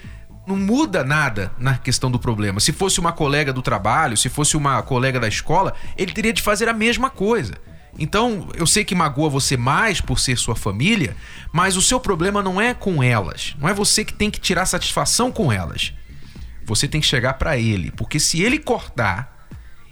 não 0.50 0.56
muda 0.56 1.02
nada 1.02 1.52
na 1.58 1.78
questão 1.78 2.10
do 2.10 2.18
problema. 2.18 2.60
Se 2.60 2.72
fosse 2.72 3.00
uma 3.00 3.12
colega 3.12 3.52
do 3.52 3.62
trabalho, 3.62 4.16
se 4.16 4.28
fosse 4.28 4.56
uma 4.56 4.82
colega 4.82 5.18
da 5.18 5.28
escola, 5.28 5.72
ele 5.96 6.12
teria 6.12 6.32
de 6.32 6.42
fazer 6.42 6.68
a 6.68 6.72
mesma 6.72 7.08
coisa. 7.08 7.54
Então, 7.98 8.48
eu 8.54 8.66
sei 8.66 8.84
que 8.84 8.94
magoa 8.94 9.28
você 9.28 9.56
mais 9.56 10.00
por 10.00 10.18
ser 10.18 10.36
sua 10.36 10.54
família, 10.54 11.16
mas 11.52 11.76
o 11.76 11.82
seu 11.82 11.98
problema 11.98 12.42
não 12.42 12.60
é 12.60 12.72
com 12.72 13.02
elas. 13.02 13.54
Não 13.58 13.68
é 13.68 13.74
você 13.74 14.04
que 14.04 14.12
tem 14.12 14.30
que 14.30 14.40
tirar 14.40 14.66
satisfação 14.66 15.32
com 15.32 15.52
elas. 15.52 15.92
Você 16.64 16.86
tem 16.86 17.00
que 17.00 17.06
chegar 17.06 17.34
para 17.34 17.58
ele, 17.58 17.90
porque 17.90 18.20
se 18.20 18.40
ele 18.42 18.58
cortar, 18.58 19.48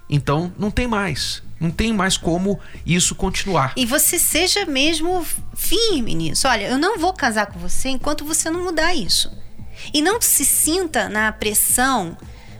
então 0.08 0.52
não 0.58 0.70
tem 0.70 0.86
mais. 0.86 1.42
Não 1.60 1.70
tem 1.72 1.92
mais 1.92 2.16
como 2.16 2.60
isso 2.86 3.16
continuar. 3.16 3.72
E 3.76 3.84
você 3.84 4.16
seja 4.16 4.64
mesmo 4.64 5.26
firme 5.56 6.14
nisso. 6.14 6.46
Olha, 6.46 6.68
eu 6.68 6.78
não 6.78 6.98
vou 6.98 7.12
casar 7.12 7.46
com 7.46 7.58
você 7.58 7.88
enquanto 7.88 8.24
você 8.24 8.48
não 8.48 8.62
mudar 8.62 8.94
isso. 8.94 9.30
E 9.92 10.02
não 10.02 10.20
se 10.20 10.44
sinta 10.44 11.08
na 11.08 11.32
pressão 11.32 12.16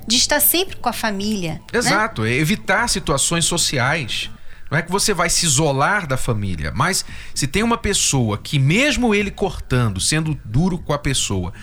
de 0.07 0.17
estar 0.17 0.41
sempre 0.41 0.77
com 0.77 0.88
a 0.88 0.93
família. 0.93 1.61
Né? 1.73 1.79
Exato, 1.79 2.23
né? 2.23 2.33
evitar 2.33 2.88
situações 2.88 3.45
sociais. 3.45 4.31
Não 4.71 4.77
é 4.77 4.83
que 4.83 4.91
você 4.91 5.14
vai 5.14 5.31
se 5.31 5.47
isolar 5.47 6.07
da 6.07 6.17
família, 6.17 6.73
mas 6.75 7.05
se 7.35 7.47
tem 7.47 7.62
uma 7.62 7.79
pessoa 7.79 8.37
que, 8.37 8.59
mesmo 8.59 9.14
ele 9.14 9.31
cortando, 9.31 9.99
sendo 9.99 10.38
duro 10.45 10.79
com 10.79 10.93
a 10.93 10.99
pessoa, 10.99 11.55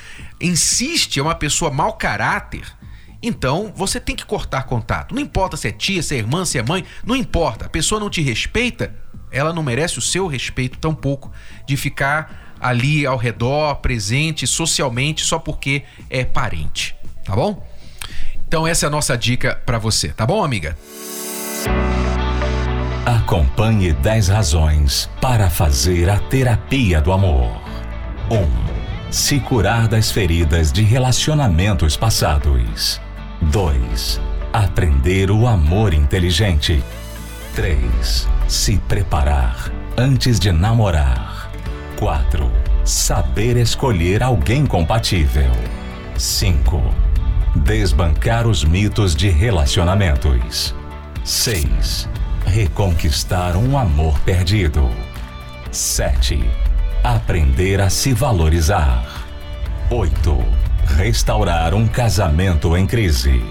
insiste, 0.41 1.19
é 1.19 1.21
uma 1.21 1.35
pessoa 1.35 1.69
mau 1.69 1.93
caráter, 1.93 2.65
então 3.21 3.73
você 3.75 3.99
tem 3.99 4.15
que 4.15 4.25
cortar 4.25 4.63
contato. 4.63 5.13
Não 5.13 5.21
importa 5.21 5.57
se 5.57 5.67
é 5.67 5.71
tia, 5.71 6.03
se 6.03 6.15
é 6.15 6.17
irmã, 6.19 6.45
se 6.45 6.57
é 6.59 6.63
mãe, 6.63 6.85
não 7.03 7.15
importa. 7.15 7.65
A 7.65 7.69
pessoa 7.69 7.99
não 7.99 8.09
te 8.09 8.21
respeita, 8.21 8.95
ela 9.31 9.51
não 9.51 9.63
merece 9.63 9.97
o 9.97 10.01
seu 10.01 10.27
respeito 10.27 10.77
tampouco 10.77 11.31
de 11.67 11.75
ficar 11.75 12.44
ali 12.65 13.05
ao 13.05 13.17
redor, 13.17 13.75
presente 13.75 14.47
socialmente, 14.47 15.23
só 15.23 15.37
porque 15.37 15.83
é 16.09 16.25
parente. 16.25 16.95
Tá 17.23 17.35
bom? 17.35 17.63
Então 18.47 18.65
essa 18.65 18.85
é 18.85 18.87
a 18.87 18.89
nossa 18.89 19.17
dica 19.17 19.61
para 19.65 19.77
você, 19.77 20.09
tá 20.09 20.25
bom, 20.25 20.43
amiga? 20.43 20.77
Acompanhe 23.05 23.93
10 23.93 24.29
razões 24.29 25.09
para 25.21 25.49
fazer 25.49 26.09
a 26.09 26.17
terapia 26.17 26.99
do 26.99 27.11
amor. 27.11 27.61
1. 28.31 28.35
Um, 28.35 29.11
se 29.11 29.39
curar 29.39 29.87
das 29.87 30.11
feridas 30.11 30.71
de 30.71 30.81
relacionamentos 30.81 31.95
passados. 31.95 32.99
2. 33.41 34.21
Aprender 34.51 35.29
o 35.29 35.45
amor 35.45 35.93
inteligente. 35.93 36.83
3. 37.53 38.27
Se 38.47 38.77
preparar 38.79 39.71
antes 39.97 40.39
de 40.39 40.51
namorar. 40.51 41.34
4. 41.97 42.51
Saber 42.83 43.57
escolher 43.57 44.21
alguém 44.21 44.65
compatível. 44.65 45.51
5. 46.17 46.81
Desbancar 47.55 48.47
os 48.47 48.63
mitos 48.63 49.15
de 49.15 49.29
relacionamentos. 49.29 50.75
6 51.23 52.09
reconquistar 52.45 53.57
um 53.57 53.77
amor 53.77 54.17
perdido. 54.19 54.89
7. 55.71 56.43
Aprender 57.03 57.81
a 57.81 57.89
se 57.89 58.13
valorizar. 58.13 59.25
8. 59.89 60.45
Restaurar 60.95 61.73
um 61.73 61.87
casamento 61.87 62.77
em 62.77 62.87
crise. 62.87 63.43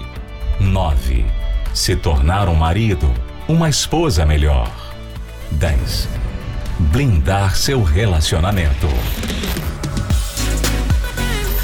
9. 0.59 1.25
Se 1.73 1.95
tornar 1.95 2.49
um 2.49 2.55
marido, 2.55 3.11
uma 3.47 3.69
esposa 3.69 4.25
melhor. 4.25 4.71
10. 5.51 6.24
Blindar 6.77 7.55
seu 7.55 7.81
relacionamento. 7.81 8.89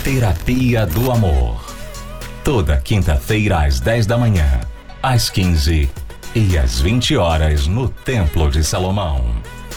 Terapia 0.05 0.85
do 0.85 1.11
Amor. 1.11 1.61
Toda 2.45 2.77
quinta-feira 2.77 3.65
às 3.65 3.81
10 3.81 4.05
da 4.05 4.17
manhã, 4.17 4.61
às 5.03 5.29
15 5.29 5.89
e 6.33 6.57
às 6.57 6.79
20 6.79 7.17
horas 7.17 7.67
no 7.67 7.89
Templo 7.89 8.49
de 8.49 8.63
Salomão. 8.63 9.35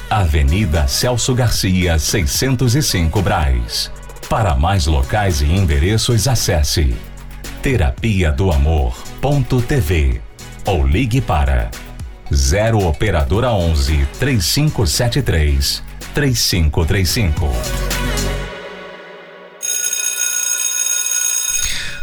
Avenida 0.09 0.87
Celso 0.87 1.35
Garcia, 1.35 1.99
605 1.99 3.21
Braz. 3.21 3.91
Para 4.29 4.55
mais 4.55 4.87
locais 4.87 5.41
e 5.41 5.47
endereços, 5.47 6.29
acesse 6.29 6.95
terapia 7.61 8.31
do 8.31 8.53
amor.tv 8.53 10.21
ou 10.65 10.87
ligue 10.87 11.21
para 11.21 11.71
0 12.35 12.87
operadora 12.87 13.51
11 13.51 14.07
3573 14.19 15.83
3535. 16.15 17.51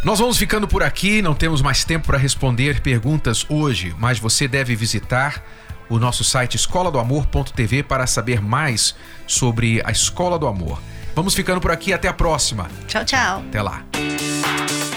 Nós 0.03 0.17
vamos 0.17 0.37
ficando 0.37 0.67
por 0.67 0.81
aqui, 0.81 1.21
não 1.21 1.35
temos 1.35 1.61
mais 1.61 1.83
tempo 1.83 2.07
para 2.07 2.17
responder 2.17 2.81
perguntas 2.81 3.45
hoje, 3.47 3.93
mas 3.99 4.17
você 4.17 4.47
deve 4.47 4.75
visitar 4.75 5.43
o 5.87 5.99
nosso 5.99 6.23
site 6.23 6.55
escoladoamor.tv 6.55 7.83
para 7.83 8.07
saber 8.07 8.41
mais 8.41 8.95
sobre 9.27 9.81
a 9.85 9.91
Escola 9.91 10.39
do 10.39 10.47
Amor. 10.47 10.81
Vamos 11.13 11.33
ficando 11.33 11.61
por 11.61 11.69
aqui, 11.69 11.93
até 11.93 12.07
a 12.07 12.13
próxima. 12.13 12.69
Tchau, 12.87 13.05
tchau. 13.05 13.43
Até 13.47 13.61
lá. 13.61 13.90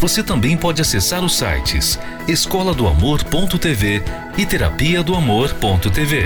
você 0.00 0.22
também 0.22 0.56
pode 0.56 0.80
acessar 0.80 1.22
os 1.22 1.36
sites 1.36 1.98
escola 2.26 2.72
do 2.74 2.88
amor.tv 2.88 4.02
e 4.38 4.46
terapia 4.46 5.02
do 5.02 5.14
amor.tv. 5.14 6.24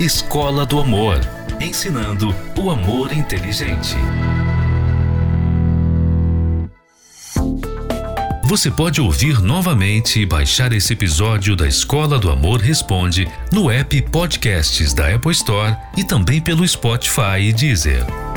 Escola 0.00 0.66
do 0.66 0.80
Amor, 0.80 1.20
ensinando 1.60 2.34
o 2.58 2.70
amor 2.70 3.12
inteligente. 3.12 3.94
Você 8.42 8.70
pode 8.70 9.00
ouvir 9.00 9.40
novamente 9.40 10.20
e 10.20 10.26
baixar 10.26 10.72
esse 10.72 10.92
episódio 10.92 11.54
da 11.54 11.68
Escola 11.68 12.18
do 12.18 12.30
Amor 12.30 12.60
Responde 12.60 13.28
no 13.52 13.70
app 13.70 14.02
Podcasts 14.02 14.92
da 14.92 15.14
Apple 15.14 15.32
Store 15.32 15.76
e 15.96 16.02
também 16.02 16.40
pelo 16.40 16.66
Spotify 16.66 17.40
e 17.40 17.52
Deezer. 17.52 18.33